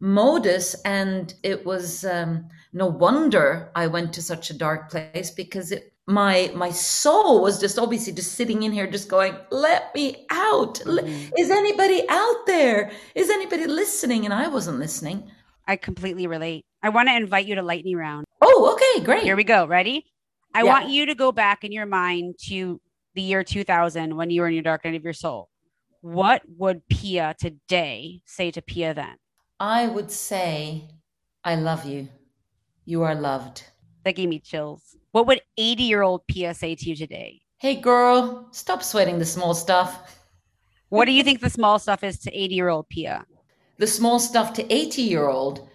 modus, 0.01 0.75
and 0.85 1.33
it 1.42 1.64
was 1.64 2.05
um, 2.05 2.48
no 2.72 2.87
wonder 2.87 3.70
I 3.75 3.87
went 3.87 4.12
to 4.14 4.22
such 4.22 4.51
a 4.51 4.59
dark 4.59 4.90
place 4.90 5.31
because 5.31 5.72
it 5.72 5.91
my 6.07 6.51
my 6.55 6.71
soul 6.71 7.43
was 7.43 7.61
just 7.61 7.79
obviously 7.79 8.12
just 8.12 8.33
sitting 8.33 8.65
in 8.65 8.73
here 8.73 8.91
just 8.91 9.09
going 9.09 9.37
let 9.51 9.95
me 9.95 10.27
out. 10.31 10.75
Mm-hmm. 10.81 11.35
is 11.38 11.51
anybody 11.51 12.05
out 12.09 12.47
there? 12.47 12.91
Is 13.15 13.31
anybody 13.31 13.67
listening? 13.67 14.25
And 14.25 14.35
i 14.35 14.49
wasn't 14.49 14.79
listening. 14.79 15.31
I 15.67 15.77
completely 15.77 16.27
relate. 16.27 16.65
I 16.83 16.88
want 16.88 17.09
to 17.09 17.15
invite 17.15 17.47
you 17.47 17.55
to 17.55 17.62
lightning 17.62 17.97
round. 17.97 18.27
Oh 18.41 18.73
okay 18.75 19.05
great. 19.05 19.23
Here 19.23 19.37
we 19.37 19.45
go. 19.45 19.67
Ready? 19.67 20.07
I 20.55 20.62
yeah. 20.62 20.65
want 20.65 20.88
you 20.91 21.07
to 21.07 21.15
go 21.15 21.31
back 21.31 21.65
in 21.65 21.73
your 21.73 21.87
mind 21.87 22.35
to 22.49 22.81
the 23.15 23.23
year 23.23 23.45
2000 23.45 24.17
when 24.17 24.31
you 24.31 24.41
were 24.41 24.49
in 24.49 24.55
your 24.55 24.62
dark 24.62 24.85
night 24.85 24.95
of 24.95 25.05
your 25.05 25.12
soul. 25.12 25.49
What 26.01 26.43
would 26.59 26.87
pia 26.88 27.37
today 27.38 28.23
say 28.27 28.51
to 28.51 28.61
pia 28.61 28.93
then? 28.93 29.15
I 29.61 29.87
would 29.87 30.11
say 30.11 30.88
i 31.45 31.55
love 31.55 31.85
you. 31.85 32.09
You 32.85 33.05
are 33.05 33.15
loved. 33.15 33.62
That 34.05 34.17
gave 34.17 34.29
me 34.29 34.41
chills 34.41 34.97
what 35.12 35.27
would 35.27 35.40
80 35.57 35.83
year 35.83 36.03
old 36.03 36.27
Pia 36.27 36.55
say 36.55 36.75
to 36.75 36.88
you 36.88 36.96
today? 36.96 37.42
Hey, 37.59 37.77
girl, 37.77 38.48
stop 38.51 38.83
sweating 38.83 39.18
the 39.18 39.25
small 39.25 39.55
stuff. 39.55 40.18
what 40.88 41.05
do 41.05 41.12
you 41.12 41.22
think 41.22 41.40
the 41.40 41.51
small 41.51 41.79
stuff 41.79 42.03
is 42.03 42.18
to 42.20 42.33
80 42.37 42.55
year 42.55 42.68
old 42.68 42.88
Pia? 42.88 43.25
The 43.79 43.87
small 43.87 44.18
stuff 44.18 44.53
to 44.55 44.72
80 44.72 45.03
year 45.03 45.29
old? 45.29 45.68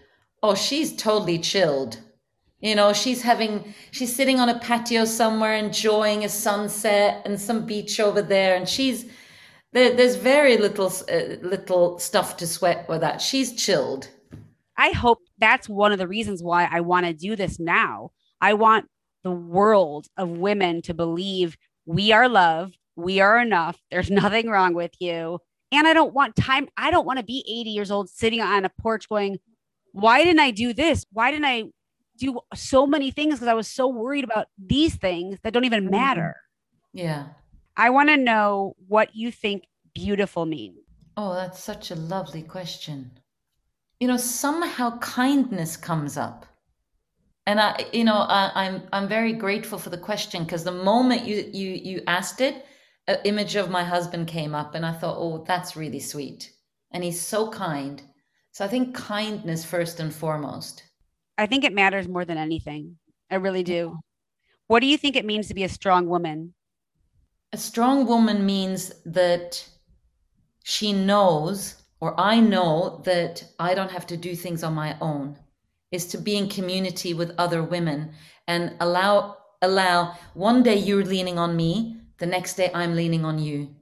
Oh, 0.43 0.56
she's 0.56 0.95
totally 0.95 1.39
chilled. 1.39 2.00
You 2.60 2.73
know, 2.73 2.91
she's 2.91 3.21
having, 3.21 3.73
she's 3.91 4.15
sitting 4.15 4.39
on 4.39 4.50
a 4.50 4.58
patio 4.60 5.06
somewhere 5.06 5.56
enjoying 5.56 6.26
a 6.26 6.30
sunset 6.30 7.21
and 7.26 7.39
some 7.39 7.65
beach 7.65 8.00
over 8.00 8.21
there. 8.21 8.56
And 8.56 8.67
she's, 8.67 9.06
there, 9.73 9.95
there's 9.95 10.15
very 10.15 10.58
little, 10.58 10.91
uh, 11.12 11.38
little 11.41 12.00
stuff 12.00 12.38
to 12.38 12.47
sweat 12.47 12.89
with 12.89 13.02
that. 13.02 13.21
She's 13.21 13.54
chilled. 13.54 14.10
I 14.76 14.89
hope 14.89 15.19
that's 15.38 15.69
one 15.69 15.91
of 15.91 16.00
the 16.00 16.08
reasons 16.08 16.41
why 16.41 16.67
I 16.71 16.82
want 16.82 17.06
to 17.06 17.13
do 17.13 17.36
this 17.36 17.60
now. 17.60 18.12
I 18.41 18.54
want 18.54 18.88
the 19.28 19.34
world 19.34 20.08
of 20.16 20.30
women 20.30 20.82
to 20.82 20.94
believe 20.94 21.58
we 21.86 22.13
are 22.13 22.30
loved, 22.30 22.78
we 22.96 23.20
are 23.20 23.38
enough, 23.38 23.78
there's 23.92 24.10
nothing 24.24 24.48
wrong 24.48 24.74
with 24.74 24.92
you. 25.00 25.40
And 25.70 25.86
I 25.86 25.92
don't 25.92 26.13
want 26.13 26.38
time, 26.38 26.70
I 26.78 26.92
don't 26.92 27.06
want 27.06 27.20
to 27.20 27.26
be 27.26 27.44
80 27.46 27.70
years 27.72 27.92
old 27.92 28.10
sitting 28.10 28.40
on 28.40 28.63
a 28.63 28.70
porch 28.70 29.10
going, 29.10 29.40
why 29.92 30.24
didn't 30.24 30.40
I 30.40 30.52
do 30.52 30.72
this? 30.72 31.06
Why 31.12 31.30
didn't 31.30 31.46
I 31.46 31.66
do 32.18 32.40
so 32.56 32.88
many 32.88 33.12
things? 33.12 33.36
Because 33.36 33.50
I 33.50 33.54
was 33.54 33.68
so 33.68 33.90
worried 33.90 34.24
about 34.24 34.48
these 34.58 34.96
things 34.96 35.40
that 35.44 35.52
don't 35.52 35.66
even 35.66 35.84
mm-hmm. 35.84 35.92
matter. 35.92 36.38
Yeah. 36.94 37.26
I 37.76 37.90
want 37.90 38.08
to 38.08 38.16
know 38.16 38.78
what 38.88 39.13
you 39.13 39.30
think 39.30 39.66
beautiful 39.94 40.46
means. 40.46 40.80
Oh, 41.18 41.34
that's 41.34 41.62
such 41.62 41.92
a 41.92 41.96
lovely 41.96 42.44
question. 42.44 43.12
You 44.00 44.08
know, 44.08 44.16
somehow 44.16 44.98
kindness 45.00 45.76
comes 45.76 46.16
up 46.16 46.46
and 47.48 47.62
I, 47.62 47.86
you 47.94 48.04
know, 48.04 48.18
I, 48.18 48.66
am 48.66 48.76
I'm, 48.76 48.82
I'm 48.92 49.08
very 49.08 49.32
grateful 49.32 49.80
for 49.80 49.90
the 49.90 49.98
question 49.98 50.44
because 50.44 50.66
the 50.66 50.72
moment 50.72 51.24
you 51.24 51.50
you 51.54 51.72
you 51.72 52.02
asked 52.06 52.42
it, 52.42 52.66
an 53.08 53.20
image 53.24 53.56
of 53.56 53.72
my 53.72 53.86
husband 53.86 54.28
came 54.28 54.54
up, 54.54 54.76
and 54.76 54.86
I 54.86 54.92
thought, 54.92 55.16
oh, 55.18 55.46
that's 55.48 55.78
really 55.78 56.02
sweet, 56.02 56.52
and 56.92 57.04
he's 57.06 57.22
so 57.22 57.50
kind. 57.50 58.04
So 58.52 58.66
I 58.66 58.68
think 58.68 58.94
kindness 58.94 59.64
first 59.64 60.02
and 60.02 60.14
foremost. 60.14 60.84
I 61.38 61.46
think 61.46 61.64
it 61.64 61.74
matters 61.74 62.08
more 62.08 62.26
than 62.26 62.38
anything. 62.38 62.98
I 63.32 63.36
really 63.36 63.64
do. 63.64 63.98
What 64.68 64.82
do 64.82 64.88
you 64.88 64.98
think 64.98 65.16
it 65.16 65.26
means 65.26 65.48
to 65.48 65.54
be 65.54 65.64
a 65.64 65.70
strong 65.70 66.10
woman? 66.10 66.54
A 67.54 67.58
strong 67.58 68.06
woman 68.06 68.46
means 68.46 68.92
that 69.06 69.66
she 70.66 70.92
knows, 70.92 71.82
or 72.02 72.20
I 72.20 72.42
know, 72.42 73.02
that 73.06 73.42
I 73.58 73.74
don't 73.74 73.92
have 73.92 74.08
to 74.08 74.18
do 74.18 74.36
things 74.36 74.64
on 74.64 74.74
my 74.74 74.98
own. 75.00 75.38
Is 75.89 76.06
to 76.08 76.17
be 76.17 76.36
in 76.36 76.50
community 76.50 77.13
with 77.13 77.34
other 77.38 77.63
women 77.63 78.12
and 78.45 78.76
allow 78.82 79.38
allow 79.62 80.15
one 80.34 80.62
day 80.62 80.76
you're 80.76 81.06
leaning 81.06 81.39
on 81.39 81.56
me, 81.56 81.97
the 82.17 82.26
next 82.26 82.56
day 82.56 82.69
I'm 82.73 82.93
leaning 82.93 83.23
on 83.23 83.39
you. 83.39 83.73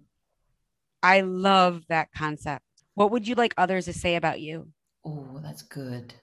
I 1.02 1.22
love 1.22 1.84
that 1.90 2.12
concept. 2.12 2.66
What 2.94 3.12
would 3.12 3.28
you 3.28 3.36
like 3.36 3.54
others 3.58 3.86
to 3.86 3.94
say 3.94 4.16
about 4.16 4.40
you? 4.40 4.68
Oh, 5.04 5.40
that's 5.42 5.64
good. 5.64 6.14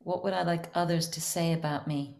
What 0.00 0.24
would 0.24 0.32
I 0.32 0.42
like 0.42 0.68
others 0.74 1.08
to 1.10 1.20
say 1.20 1.52
about 1.52 1.86
me? 1.86 2.16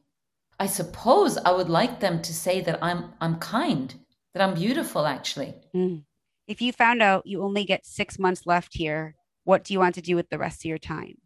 I 0.60 0.66
suppose 0.66 1.36
I 1.36 1.52
would 1.52 1.68
like 1.68 2.00
them 2.00 2.22
to 2.22 2.32
say 2.32 2.60
that 2.60 2.78
I'm 2.82 3.12
I'm 3.20 3.38
kind, 3.38 3.94
that 4.34 4.42
I'm 4.42 4.54
beautiful 4.54 5.06
actually. 5.06 5.54
Mm. 5.74 6.04
If 6.46 6.62
you 6.62 6.72
found 6.72 7.02
out 7.02 7.26
you 7.26 7.42
only 7.42 7.64
get 7.64 7.84
6 7.84 8.18
months 8.18 8.46
left 8.46 8.74
here, 8.74 9.16
what 9.44 9.64
do 9.64 9.72
you 9.74 9.80
want 9.80 9.96
to 9.96 10.02
do 10.02 10.16
with 10.16 10.30
the 10.30 10.38
rest 10.38 10.60
of 10.60 10.64
your 10.64 10.78
time? 10.78 11.16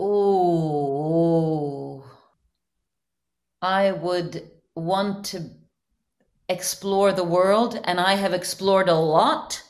Oh. 0.00 1.64
I 3.60 3.92
would 3.92 4.50
want 4.74 5.24
to 5.26 5.50
explore 6.48 7.12
the 7.12 7.24
world 7.24 7.80
and 7.84 8.00
I 8.00 8.14
have 8.14 8.32
explored 8.32 8.88
a 8.88 8.94
lot 8.94 9.62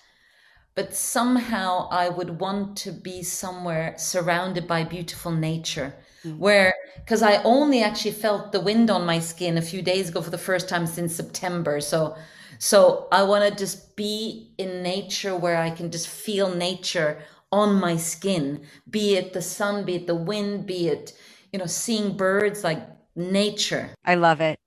but 0.79 0.95
somehow 0.95 1.89
I 1.91 2.09
would 2.09 2.39
want 2.39 2.77
to 2.85 2.93
be 2.93 3.25
somewhere 3.25 3.97
surrounded 3.99 4.69
by 4.69 4.85
beautiful 4.85 5.33
nature. 5.33 5.93
Mm-hmm. 6.25 6.39
Where, 6.39 6.73
because 6.99 7.21
I 7.21 7.43
only 7.43 7.83
actually 7.83 8.13
felt 8.13 8.53
the 8.53 8.61
wind 8.61 8.89
on 8.89 9.05
my 9.05 9.19
skin 9.19 9.59
a 9.59 9.61
few 9.61 9.83
days 9.83 10.09
ago 10.09 10.23
for 10.23 10.31
the 10.31 10.39
first 10.39 10.69
time 10.69 10.87
since 10.87 11.17
September. 11.17 11.81
So, 11.81 12.17
so 12.61 13.09
I 13.11 13.25
want 13.25 13.43
to 13.51 13.59
just 13.59 13.97
be 13.97 14.53
in 14.57 14.85
nature 14.85 15.35
where 15.35 15.57
I 15.57 15.71
can 15.71 15.91
just 15.91 16.07
feel 16.07 16.55
nature 16.55 17.19
on 17.51 17.81
my 17.81 17.97
skin, 17.97 18.63
be 18.89 19.17
it 19.17 19.33
the 19.33 19.43
sun, 19.43 19.85
be 19.85 19.97
it 19.97 20.07
the 20.07 20.15
wind, 20.15 20.67
be 20.67 20.89
it, 20.89 21.13
you 21.53 21.59
know, 21.59 21.67
seeing 21.67 22.17
birds 22.17 22.65
like 22.65 22.83
nature. 23.17 23.91
I 24.05 24.17
love 24.17 24.41
it. 24.41 24.59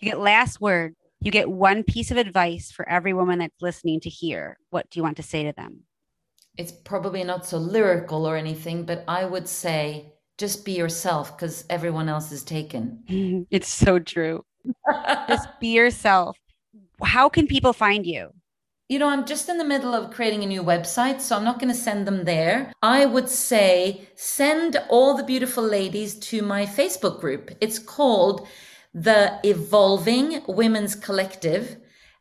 You 0.00 0.10
get 0.10 0.20
last 0.20 0.60
word 0.60 0.94
you 1.20 1.30
get 1.30 1.50
one 1.50 1.82
piece 1.82 2.10
of 2.10 2.16
advice 2.16 2.70
for 2.70 2.88
every 2.88 3.12
woman 3.12 3.40
that's 3.40 3.60
listening 3.60 4.00
to 4.00 4.08
hear. 4.08 4.56
What 4.70 4.88
do 4.90 4.98
you 4.98 5.02
want 5.02 5.16
to 5.16 5.22
say 5.22 5.42
to 5.44 5.52
them? 5.52 5.80
It's 6.56 6.72
probably 6.72 7.24
not 7.24 7.46
so 7.46 7.58
lyrical 7.58 8.26
or 8.26 8.36
anything, 8.36 8.84
but 8.84 9.04
I 9.08 9.24
would 9.24 9.48
say 9.48 10.12
just 10.38 10.64
be 10.64 10.72
yourself 10.72 11.36
because 11.36 11.64
everyone 11.68 12.08
else 12.08 12.30
is 12.32 12.44
taken. 12.44 13.46
It's 13.50 13.68
so 13.68 13.98
true. 13.98 14.44
just 15.28 15.48
be 15.60 15.68
yourself. 15.68 16.36
How 17.02 17.28
can 17.28 17.46
people 17.46 17.72
find 17.72 18.06
you? 18.06 18.30
You 18.90 18.98
know, 18.98 19.10
I'm 19.10 19.26
just 19.26 19.50
in 19.50 19.58
the 19.58 19.66
middle 19.66 19.94
of 19.94 20.10
creating 20.10 20.42
a 20.42 20.46
new 20.46 20.62
website, 20.62 21.20
so 21.20 21.36
I'm 21.36 21.44
not 21.44 21.60
going 21.60 21.68
to 21.68 21.78
send 21.78 22.06
them 22.06 22.24
there. 22.24 22.72
I 22.80 23.04
would 23.04 23.28
say 23.28 24.08
send 24.14 24.78
all 24.88 25.14
the 25.14 25.24
beautiful 25.24 25.62
ladies 25.62 26.14
to 26.30 26.40
my 26.40 26.64
Facebook 26.64 27.20
group. 27.20 27.50
It's 27.60 27.78
called 27.78 28.48
the 28.94 29.40
Evolving 29.44 30.42
Women's 30.48 30.94
Collective. 30.94 31.76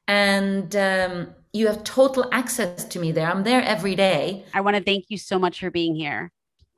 And 0.09 0.75
um, 0.75 1.33
you 1.53 1.67
have 1.67 1.85
total 1.85 2.27
access 2.33 2.83
to 2.83 2.99
me 2.99 3.13
there. 3.13 3.31
I'm 3.31 3.45
there 3.45 3.61
every 3.61 3.95
day. 3.95 4.43
I 4.53 4.59
want 4.59 4.75
to 4.75 4.83
thank 4.83 5.05
you 5.07 5.17
so 5.17 5.39
much 5.39 5.61
for 5.61 5.71
being 5.71 5.95
here. 5.95 6.29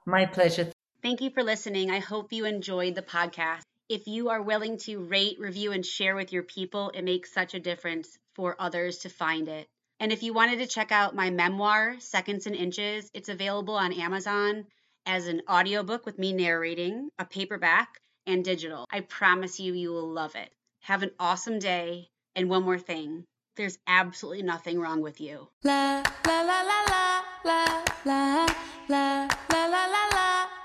My 0.06 0.28
pleasure. 0.28 0.72
Thank 1.02 1.20
you 1.20 1.32
for 1.32 1.42
listening. 1.42 1.90
I 1.90 1.98
hope 1.98 2.32
you 2.32 2.46
enjoyed 2.46 2.94
the 2.94 3.02
podcast. 3.02 3.64
If 3.90 4.06
you 4.06 4.30
are 4.30 4.44
willing 4.44 4.78
to 4.82 5.00
rate, 5.00 5.38
review, 5.40 5.72
and 5.72 5.84
share 5.84 6.16
with 6.16 6.32
your 6.32 6.44
people, 6.44 6.92
it 6.94 7.04
makes 7.04 7.34
such 7.34 7.56
a 7.56 7.60
difference 7.60 8.20
for 8.36 8.56
others 8.60 9.00
to 9.00 9.10
find 9.10 9.48
it. 9.48 9.68
And 10.00 10.14
if 10.14 10.24
you 10.24 10.34
wanted 10.34 10.60
to 10.60 10.68
check 10.68 10.92
out 10.92 11.16
my 11.16 11.30
memoir, 11.30 11.96
Seconds 12.00 12.48
and 12.48 12.56
Inches, 12.56 13.10
it's 13.14 13.30
available 13.30 13.76
on 13.76 13.92
Amazon 13.92 14.66
as 15.06 15.28
an 15.28 15.42
audiobook 15.50 16.06
with 16.06 16.18
me 16.18 16.32
narrating, 16.32 17.10
a 17.20 17.26
paperback, 17.26 18.00
and 18.26 18.46
digital. 18.46 18.86
I 18.92 19.02
promise 19.02 19.60
you, 19.60 19.74
you 19.74 19.92
will 19.92 20.10
love 20.10 20.36
it. 20.36 20.54
Have 20.82 21.04
an 21.04 21.12
awesome 21.20 21.60
day. 21.60 22.10
And 22.36 22.50
one 22.50 22.64
more 22.64 22.80
thing 22.80 23.26
there's 23.58 23.78
absolutely 23.88 24.44
nothing 24.44 24.80
wrong 24.80 25.02
with 25.02 25.20
you. 25.20 25.50
La 25.64 26.02
la 26.26 26.42
la 26.42 26.62
la 26.62 27.22
la 27.44 27.84
la 28.06 28.06
la 28.06 28.48
la 28.88 29.28
la 29.50 29.66
la 29.68 29.76
la 29.76 30.20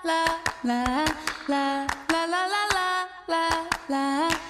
la 0.04 0.28
la 0.62 1.06
la 1.48 1.86
la 2.08 2.24
la 2.24 2.46
la 2.46 3.08
la 3.28 3.66
la 3.88 4.43